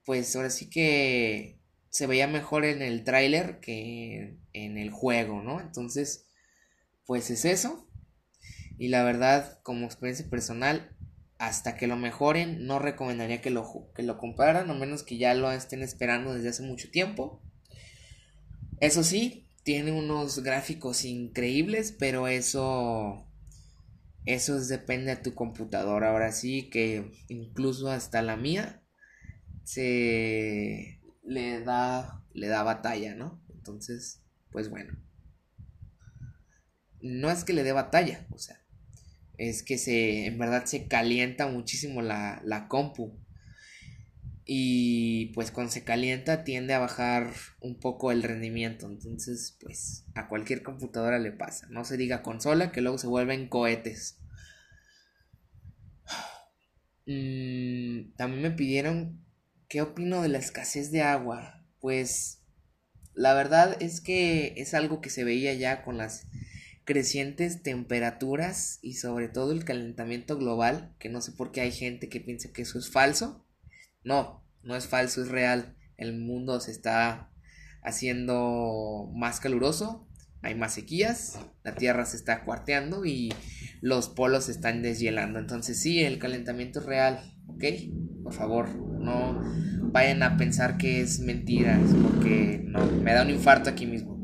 pues 0.05 0.35
ahora 0.37 0.51
sí 0.51 0.71
que 0.71 1.61
se 1.89 2.07
veía 2.07 2.27
mejor 2.27 2.65
en 2.65 2.83
el 2.83 3.05
tráiler 3.05 3.61
que 3.61 4.39
en 4.53 4.79
el 4.79 4.91
juego, 4.91 5.43
¿no? 5.43 5.61
Entonces, 5.61 6.29
pues 7.07 7.31
es 7.31 7.45
eso. 7.45 7.89
Y 8.79 8.89
la 8.89 9.03
verdad, 9.03 9.61
como 9.63 9.87
experiencia 9.87 10.29
personal, 10.31 10.97
hasta 11.39 11.75
que 11.77 11.87
lo 11.87 11.97
mejoren, 11.97 12.67
no 12.67 12.79
recomendaría 12.79 13.41
que 13.41 13.51
lo, 13.51 13.91
que 13.95 14.03
lo 14.03 14.19
compraran, 14.19 14.71
a 14.71 14.75
menos 14.75 15.03
que 15.03 15.19
ya 15.19 15.35
lo 15.35 15.51
estén 15.51 15.83
esperando 15.83 16.35
desde 16.35 16.51
hace 16.51 16.63
mucho 16.63 16.91
tiempo. 16.91 17.43
Eso 18.79 19.03
sí, 19.03 19.49
tiene 19.63 19.93
unos 19.93 20.43
gráficos 20.43 21.05
increíbles, 21.05 21.95
pero 21.99 22.29
eso 22.29 23.27
eso 24.27 24.61
depende 24.61 25.17
de 25.17 25.23
tu 25.23 25.35
computadora. 25.35 26.11
Ahora 26.11 26.33
sí 26.33 26.69
que 26.71 27.11
incluso 27.29 27.91
hasta 27.91 28.23
la 28.23 28.37
mía 28.37 28.80
se 29.64 31.01
le 31.23 31.61
da 31.61 32.20
le 32.33 32.49
da 32.49 32.62
batalla, 32.62 33.14
¿no? 33.14 33.42
Entonces, 33.55 34.23
pues 34.51 34.70
bueno. 34.70 34.96
No 37.01 37.31
es 37.31 37.44
que 37.44 37.55
le 37.55 37.62
dé 37.62 37.73
batalla, 37.73 38.27
o 38.31 38.38
sea, 38.38 38.61
es 39.38 39.62
que 39.62 39.79
se, 39.79 40.27
en 40.27 40.38
verdad 40.38 40.66
se 40.66 40.87
calienta 40.87 41.46
muchísimo 41.46 42.03
la, 42.03 42.42
la 42.44 42.68
compu. 42.68 43.18
Y 44.44 45.27
pues 45.27 45.51
cuando 45.51 45.73
se 45.73 45.85
calienta 45.85 46.44
tiende 46.44 46.75
a 46.75 46.81
bajar 46.81 47.33
un 47.61 47.79
poco 47.79 48.11
el 48.11 48.23
rendimiento. 48.23 48.87
Entonces, 48.87 49.57
pues 49.61 50.05
a 50.14 50.29
cualquier 50.29 50.62
computadora 50.62 51.18
le 51.18 51.31
pasa. 51.31 51.68
No 51.70 51.85
se 51.85 51.96
diga 51.96 52.23
consola 52.23 52.73
que 52.73 52.81
luego 52.81 52.99
se 52.99 53.07
vuelven 53.07 53.49
cohetes. 53.49 54.18
Mm, 57.07 58.12
también 58.14 58.42
me 58.42 58.51
pidieron 58.53 59.20
qué 59.70 59.80
opino 59.80 60.20
de 60.20 60.28
la 60.28 60.38
escasez 60.38 60.90
de 60.90 61.00
agua. 61.00 61.64
Pues 61.80 62.42
la 63.14 63.33
verdad 63.33 63.80
es 63.80 64.02
que 64.02 64.52
es 64.56 64.74
algo 64.74 65.00
que 65.00 65.09
se 65.09 65.24
veía 65.24 65.54
ya 65.54 65.83
con 65.83 65.96
las 65.96 66.26
crecientes 66.85 67.62
temperaturas 67.62 68.80
y 68.83 68.94
sobre 68.94 69.28
todo 69.28 69.52
el 69.52 69.64
calentamiento 69.64 70.37
global, 70.37 70.94
que 70.98 71.09
no 71.09 71.20
sé 71.20 71.33
por 71.33 71.52
qué 71.52 71.61
hay 71.61 71.70
gente 71.70 72.09
que 72.09 72.20
piensa 72.20 72.52
que 72.52 72.62
eso 72.62 72.78
es 72.80 72.90
falso. 72.90 73.46
No, 74.02 74.44
no 74.62 74.74
es 74.74 74.88
falso, 74.88 75.22
es 75.22 75.28
real. 75.28 75.76
El 75.96 76.18
mundo 76.18 76.59
se 76.59 76.72
está 76.72 77.30
haciendo 77.83 79.09
más 79.14 79.38
caluroso, 79.38 80.09
hay 80.42 80.56
más 80.56 80.74
sequías, 80.74 81.38
la 81.62 81.76
Tierra 81.76 82.06
se 82.06 82.16
está 82.16 82.44
cuarteando 82.44 83.04
y 83.04 83.33
los 83.83 84.09
polos 84.09 84.46
se 84.46 84.52
están 84.52 84.83
deshielando. 84.83 85.38
Entonces 85.38 85.80
sí, 85.80 86.02
el 86.02 86.18
calentamiento 86.18 86.80
es 86.80 86.87
real, 86.87 87.37
¿ok? 87.46 87.64
Por 88.24 88.33
favor, 88.35 88.89
no 89.01 89.41
vayan 89.93 90.23
a 90.23 90.37
pensar 90.37 90.77
que 90.77 91.01
es 91.01 91.21
mentira, 91.21 91.81
porque 92.03 92.63
no, 92.65 92.87
me 92.87 93.13
da 93.13 93.23
un 93.23 93.31
infarto 93.31 93.71
aquí 93.71 93.87
mismo. 93.87 94.19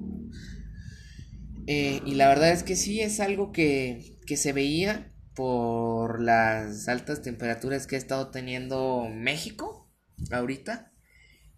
Eh, 1.67 2.01
y 2.07 2.15
la 2.15 2.29
verdad 2.29 2.53
es 2.53 2.63
que 2.63 2.77
sí, 2.77 3.01
es 3.01 3.19
algo 3.19 3.51
que, 3.51 4.19
que 4.27 4.37
se 4.37 4.53
veía 4.53 5.13
por 5.35 6.23
las 6.23 6.89
altas 6.89 7.23
temperaturas 7.23 7.87
que 7.87 7.97
ha 7.97 7.99
estado 7.99 8.31
teniendo 8.31 9.09
México 9.13 9.91
ahorita. 10.31 10.93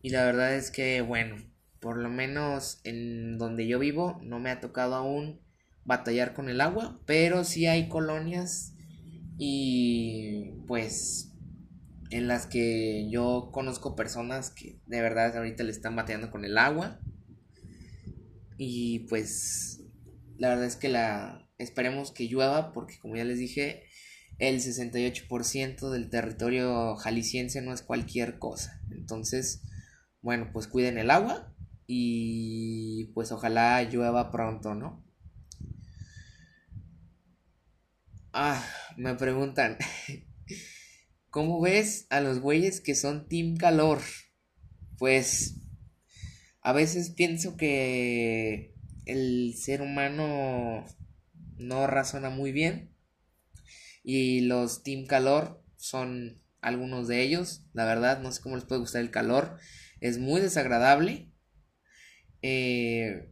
Y 0.00 0.10
la 0.10 0.24
verdad 0.24 0.54
es 0.54 0.70
que, 0.70 1.02
bueno, 1.02 1.36
por 1.80 1.98
lo 1.98 2.08
menos 2.08 2.80
en 2.84 3.38
donde 3.38 3.66
yo 3.66 3.78
vivo 3.78 4.18
no 4.22 4.40
me 4.40 4.50
ha 4.50 4.60
tocado 4.60 4.94
aún 4.94 5.40
batallar 5.84 6.34
con 6.34 6.48
el 6.48 6.60
agua, 6.60 7.00
pero 7.06 7.44
sí 7.44 7.66
hay 7.66 7.88
colonias 7.88 8.74
y 9.38 10.52
pues 10.66 11.27
en 12.10 12.28
las 12.28 12.46
que 12.46 13.08
yo 13.10 13.50
conozco 13.52 13.94
personas 13.94 14.50
que 14.50 14.80
de 14.86 15.02
verdad 15.02 15.36
ahorita 15.36 15.62
le 15.64 15.70
están 15.70 15.96
bateando 15.96 16.30
con 16.30 16.44
el 16.44 16.58
agua. 16.58 17.00
Y 18.56 19.00
pues 19.08 19.82
la 20.36 20.48
verdad 20.48 20.66
es 20.66 20.76
que 20.76 20.88
la 20.88 21.48
esperemos 21.58 22.12
que 22.12 22.28
llueva 22.28 22.72
porque 22.72 22.98
como 22.98 23.16
ya 23.16 23.24
les 23.24 23.38
dije, 23.38 23.84
el 24.38 24.60
68% 24.60 25.90
del 25.90 26.10
territorio 26.10 26.96
jalisciense 26.96 27.60
no 27.60 27.72
es 27.72 27.82
cualquier 27.82 28.38
cosa. 28.38 28.80
Entonces, 28.90 29.62
bueno, 30.22 30.50
pues 30.52 30.66
cuiden 30.68 30.98
el 30.98 31.10
agua 31.10 31.52
y 31.86 33.06
pues 33.14 33.32
ojalá 33.32 33.82
llueva 33.82 34.30
pronto, 34.30 34.74
¿no? 34.74 35.04
Ah, 38.32 38.64
me 38.96 39.14
preguntan, 39.14 39.78
¿cómo 41.30 41.60
ves 41.60 42.06
a 42.10 42.20
los 42.20 42.40
güeyes 42.40 42.80
que 42.80 42.94
son 42.94 43.28
Team 43.28 43.56
Calor? 43.56 44.00
Pues 44.98 45.56
a 46.60 46.72
veces 46.72 47.10
pienso 47.10 47.56
que 47.56 48.74
el 49.06 49.54
ser 49.56 49.82
humano 49.82 50.84
no 51.56 51.86
razona 51.86 52.30
muy 52.30 52.52
bien 52.52 52.94
y 54.02 54.40
los 54.40 54.82
Team 54.82 55.06
Calor 55.06 55.62
son 55.76 56.42
algunos 56.60 57.08
de 57.08 57.22
ellos. 57.22 57.64
La 57.72 57.84
verdad, 57.84 58.20
no 58.20 58.32
sé 58.32 58.42
cómo 58.42 58.56
les 58.56 58.64
puede 58.64 58.80
gustar 58.80 59.02
el 59.02 59.10
calor. 59.10 59.58
Es 60.00 60.18
muy 60.18 60.40
desagradable. 60.40 61.30
Eh, 62.42 63.30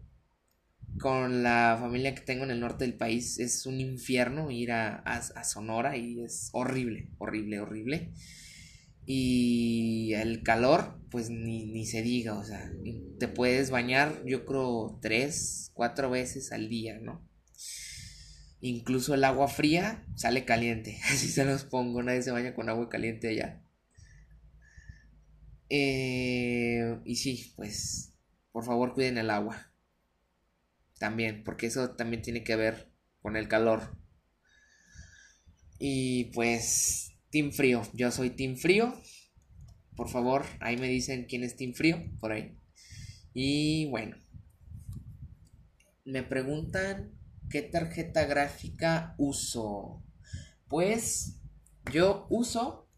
con 1.01 1.43
la 1.43 1.77
familia 1.81 2.15
que 2.15 2.23
tengo 2.23 2.45
en 2.45 2.51
el 2.51 2.61
norte 2.61 2.85
del 2.85 2.95
país 2.95 3.39
es 3.39 3.67
un 3.67 3.81
infierno 3.81 4.51
ir 4.51 4.73
a, 4.73 4.97
a 4.97 5.45
Sonora 5.45 5.97
y 5.97 6.23
es 6.23 6.51
horrible, 6.53 7.11
horrible, 7.19 7.61
horrible. 7.61 8.13
Y 9.09 10.15
el 10.15 10.43
calor, 10.43 10.99
pues 11.11 11.31
ni, 11.31 11.87
se 11.87 12.03
diga, 12.03 12.37
o 12.37 12.45
sea, 12.45 12.73
te 13.21 13.29
puedes 13.29 13.71
bañar 13.71 14.25
yo 14.27 14.45
creo 14.45 14.99
tres, 15.01 15.71
cuatro 15.75 16.11
veces 16.11 16.51
al 16.51 16.69
día, 16.69 16.99
¿no? 16.99 17.25
Incluso 18.61 19.15
el 19.15 19.23
agua 19.23 19.47
fría 19.47 20.05
sale 20.17 20.45
caliente, 20.45 20.99
así 21.11 21.29
se 21.29 21.45
los 21.45 21.65
pongo, 21.65 22.03
nadie 22.03 22.23
se 22.23 22.33
baña 22.33 22.55
con 22.55 22.69
agua 22.69 22.89
caliente 22.89 23.29
allá. 23.29 23.63
Eh, 25.69 26.99
y 27.05 27.17
sí, 27.17 27.53
pues 27.55 28.13
por 28.51 28.65
favor 28.65 28.93
cuiden 28.93 29.19
el 29.19 29.31
agua. 29.31 29.73
También, 30.99 31.43
porque 31.45 31.67
eso 31.67 31.95
también 31.97 32.23
tiene 32.23 32.43
que 32.43 32.57
ver 32.57 32.91
con 33.21 33.37
el 33.37 33.49
calor. 33.49 33.97
Y 35.79 36.27
pues 36.33 37.13
Team 37.31 37.53
Frío. 37.53 37.83
Yo 37.93 38.11
soy 38.11 38.31
Team 38.31 38.57
Frío. 38.57 38.95
Por 39.95 40.09
favor, 40.09 40.45
ahí 40.61 40.77
me 40.77 40.89
dicen 40.89 41.27
quién 41.29 41.43
es 41.43 41.57
Team 41.57 41.75
Frío. 41.75 42.03
Por 42.21 42.33
ahí. 42.33 42.57
Y 43.35 43.87
bueno. 43.91 44.17
Me 46.05 46.23
preguntan 46.23 47.17
¿qué 47.51 47.63
tarjeta 47.63 48.25
gráfica 48.25 49.15
uso? 49.19 50.03
Pues 50.69 51.41
yo 51.93 52.27
uso 52.31 52.89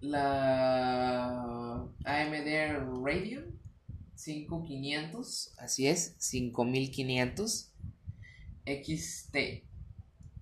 la 0.00 1.82
AMD 2.04 3.04
Radeon 3.04 3.58
5500, 4.18 5.54
así 5.58 5.86
es, 5.86 6.16
5500 6.18 7.72
XT. 8.66 9.36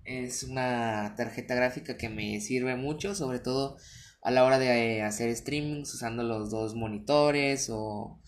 Es 0.03 0.43
una 0.43 1.13
tarjeta 1.15 1.53
gráfica 1.53 1.95
que 1.95 2.09
me 2.09 2.41
sirve 2.41 2.75
mucho, 2.75 3.13
sobre 3.13 3.39
todo 3.39 3.77
a 4.23 4.31
la 4.31 4.43
hora 4.43 4.57
de 4.57 5.03
hacer 5.03 5.33
streamings 5.35 5.93
usando 5.93 6.23
los 6.23 6.49
dos 6.49 6.75
monitores 6.75 7.69
o 7.69 8.19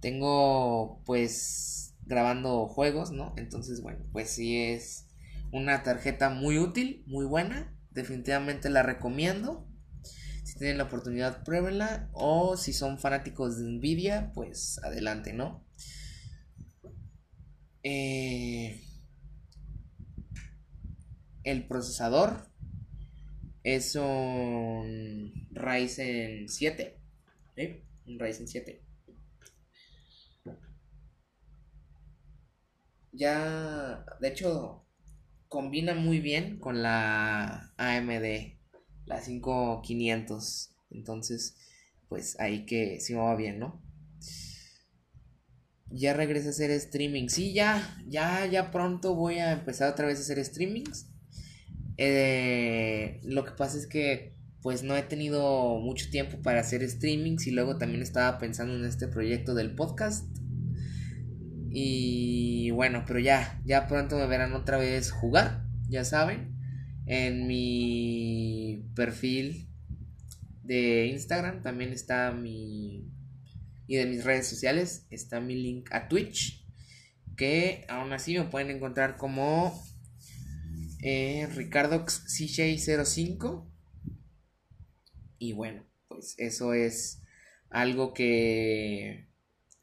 tengo 0.00 1.02
pues 1.04 1.94
grabando 2.04 2.66
juegos, 2.66 3.12
¿no? 3.12 3.32
Entonces, 3.36 3.82
bueno, 3.82 4.04
pues 4.12 4.30
sí 4.30 4.56
es 4.56 5.06
una 5.52 5.84
tarjeta 5.84 6.30
muy 6.30 6.58
útil, 6.58 7.04
muy 7.06 7.26
buena, 7.26 7.72
definitivamente 7.92 8.70
la 8.70 8.82
recomiendo. 8.82 9.65
Tienen 10.58 10.78
la 10.78 10.84
oportunidad, 10.84 11.44
pruébenla. 11.44 12.08
O 12.12 12.56
si 12.56 12.72
son 12.72 12.98
fanáticos 12.98 13.58
de 13.58 13.64
Nvidia, 13.64 14.32
pues 14.34 14.80
adelante, 14.82 15.32
¿no? 15.32 15.66
Eh, 17.82 18.82
el 21.44 21.66
procesador 21.68 22.48
es 23.62 23.94
un 23.96 25.48
Ryzen 25.52 26.48
7. 26.48 27.00
Un 28.06 28.18
Ryzen 28.18 28.48
7. 28.48 28.82
Ya, 33.12 34.04
de 34.20 34.28
hecho, 34.28 34.86
combina 35.48 35.94
muy 35.94 36.20
bien 36.20 36.58
con 36.58 36.82
la 36.82 37.72
AMD 37.76 38.55
la 39.06 39.20
5500. 39.20 40.76
Entonces, 40.90 41.56
pues 42.08 42.38
ahí 42.38 42.66
que 42.66 43.00
sí 43.00 43.14
va 43.14 43.34
bien, 43.34 43.58
¿no? 43.58 43.82
Ya 45.88 46.12
regresé 46.12 46.48
a 46.48 46.50
hacer 46.50 46.70
streaming. 46.72 47.28
Sí, 47.28 47.52
ya, 47.52 47.96
ya, 48.06 48.44
ya 48.46 48.70
pronto 48.70 49.14
voy 49.14 49.38
a 49.38 49.52
empezar 49.52 49.90
otra 49.90 50.06
vez 50.06 50.18
a 50.18 50.22
hacer 50.22 50.44
streamings. 50.44 51.08
Eh, 51.96 53.20
lo 53.22 53.44
que 53.44 53.52
pasa 53.52 53.78
es 53.78 53.86
que 53.86 54.36
pues 54.60 54.82
no 54.82 54.96
he 54.96 55.02
tenido 55.02 55.78
mucho 55.78 56.10
tiempo 56.10 56.42
para 56.42 56.60
hacer 56.60 56.88
streamings 56.88 57.46
y 57.46 57.52
luego 57.52 57.78
también 57.78 58.02
estaba 58.02 58.36
pensando 58.38 58.74
en 58.74 58.84
este 58.84 59.06
proyecto 59.06 59.54
del 59.54 59.76
podcast. 59.76 60.26
Y 61.70 62.70
bueno, 62.72 63.04
pero 63.06 63.20
ya, 63.20 63.60
ya 63.64 63.86
pronto 63.86 64.16
me 64.16 64.26
verán 64.26 64.54
otra 64.54 64.78
vez 64.78 65.12
jugar, 65.12 65.64
ya 65.88 66.04
saben 66.04 66.55
en 67.06 67.46
mi 67.46 68.84
perfil 68.94 69.68
de 70.62 71.06
Instagram 71.06 71.62
también 71.62 71.92
está 71.92 72.32
mi... 72.32 73.12
Y 73.88 73.94
de 73.96 74.06
mis 74.06 74.24
redes 74.24 74.48
sociales 74.48 75.06
está 75.10 75.38
mi 75.40 75.54
link 75.54 75.88
a 75.92 76.08
Twitch. 76.08 76.66
Que 77.36 77.84
aún 77.88 78.12
así 78.12 78.36
me 78.36 78.44
pueden 78.44 78.70
encontrar 78.70 79.16
como 79.16 79.80
eh, 81.02 81.46
Ricardo 81.54 82.04
05 82.06 83.70
Y 85.38 85.52
bueno, 85.52 85.86
pues 86.08 86.34
eso 86.38 86.74
es 86.74 87.22
algo 87.70 88.12
que, 88.12 89.28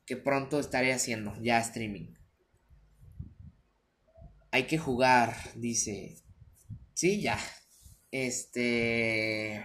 que 0.05 0.17
pronto 0.17 0.59
estaré 0.59 0.91
haciendo, 0.91 1.33
ya 1.41 1.59
streaming. 1.59 2.13
Hay 4.51 4.63
que 4.67 4.77
jugar, 4.77 5.35
dice 5.55 6.22
Sí, 7.03 7.19
ya. 7.19 7.37
Este. 8.11 9.61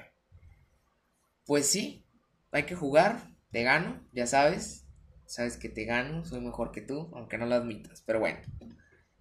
Pues 1.46 1.68
sí, 1.68 2.04
hay 2.50 2.64
que 2.64 2.74
jugar. 2.74 3.30
Te 3.52 3.62
gano, 3.62 4.04
ya 4.12 4.26
sabes. 4.26 4.88
Sabes 5.24 5.56
que 5.56 5.68
te 5.68 5.84
gano, 5.84 6.24
soy 6.24 6.40
mejor 6.40 6.72
que 6.72 6.80
tú, 6.80 7.12
aunque 7.14 7.38
no 7.38 7.46
lo 7.46 7.54
admitas. 7.54 8.02
Pero 8.04 8.18
bueno, 8.18 8.40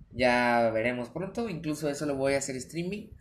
ya 0.10 0.72
veremos 0.74 1.10
pronto. 1.10 1.48
Incluso 1.48 1.90
eso 1.92 2.08
lo 2.08 2.16
voy 2.16 2.34
a 2.34 2.40
hacer 2.40 2.56
streaming. 2.56 3.12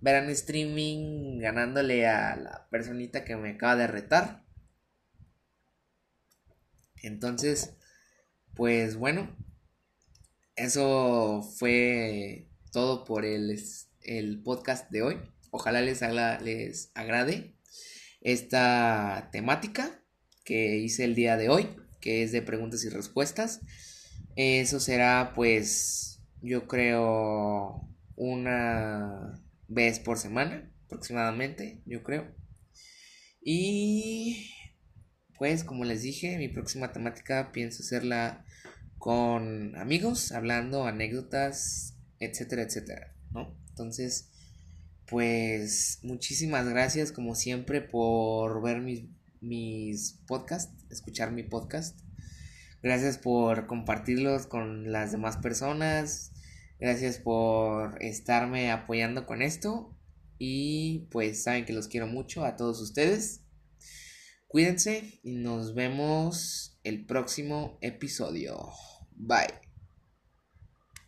Verán 0.00 0.30
streaming 0.30 1.40
ganándole 1.40 2.06
a 2.06 2.36
la 2.36 2.68
personita 2.70 3.24
que 3.24 3.34
me 3.34 3.50
acaba 3.50 3.74
de 3.74 3.88
retar. 3.88 4.44
Entonces, 7.02 7.76
pues 8.54 8.94
bueno, 8.94 9.34
eso 10.54 11.42
fue 11.42 12.46
todo 12.70 13.02
por 13.02 13.24
el 13.24 13.50
el 14.04 14.42
podcast 14.42 14.90
de 14.90 15.02
hoy. 15.02 15.16
Ojalá 15.50 15.80
les, 15.80 16.00
les 16.42 16.90
agrade 16.94 17.56
esta 18.20 19.28
temática 19.32 20.02
que 20.44 20.78
hice 20.78 21.04
el 21.04 21.14
día 21.14 21.36
de 21.36 21.48
hoy, 21.48 21.68
que 22.00 22.22
es 22.22 22.32
de 22.32 22.42
preguntas 22.42 22.84
y 22.84 22.88
respuestas. 22.88 23.60
Eso 24.36 24.80
será 24.80 25.32
pues 25.34 26.20
yo 26.42 26.66
creo 26.66 27.88
una 28.16 29.42
vez 29.68 29.98
por 29.98 30.18
semana 30.18 30.70
aproximadamente, 30.86 31.82
yo 31.86 32.02
creo. 32.02 32.34
Y 33.40 34.50
pues 35.38 35.64
como 35.64 35.84
les 35.84 36.02
dije, 36.02 36.38
mi 36.38 36.48
próxima 36.48 36.92
temática 36.92 37.52
pienso 37.52 37.82
hacerla 37.82 38.44
con 38.98 39.76
amigos, 39.76 40.32
hablando 40.32 40.84
anécdotas, 40.84 41.98
etcétera, 42.18 42.62
etcétera, 42.62 43.14
¿no? 43.32 43.63
Entonces, 43.74 44.30
pues 45.08 45.98
muchísimas 46.04 46.68
gracias 46.68 47.10
como 47.10 47.34
siempre 47.34 47.80
por 47.80 48.62
ver 48.62 48.80
mis, 48.80 49.02
mis 49.40 50.20
podcasts, 50.28 50.72
escuchar 50.90 51.32
mi 51.32 51.42
podcast. 51.42 51.98
Gracias 52.84 53.18
por 53.18 53.66
compartirlos 53.66 54.46
con 54.46 54.92
las 54.92 55.10
demás 55.10 55.38
personas. 55.38 56.30
Gracias 56.78 57.18
por 57.18 58.00
estarme 58.00 58.70
apoyando 58.70 59.26
con 59.26 59.42
esto. 59.42 59.92
Y 60.38 61.08
pues 61.10 61.42
saben 61.42 61.64
que 61.64 61.72
los 61.72 61.88
quiero 61.88 62.06
mucho 62.06 62.44
a 62.44 62.54
todos 62.54 62.80
ustedes. 62.80 63.40
Cuídense 64.46 65.18
y 65.24 65.32
nos 65.34 65.74
vemos 65.74 66.78
el 66.84 67.06
próximo 67.06 67.76
episodio. 67.80 68.70
Bye. 69.16 69.63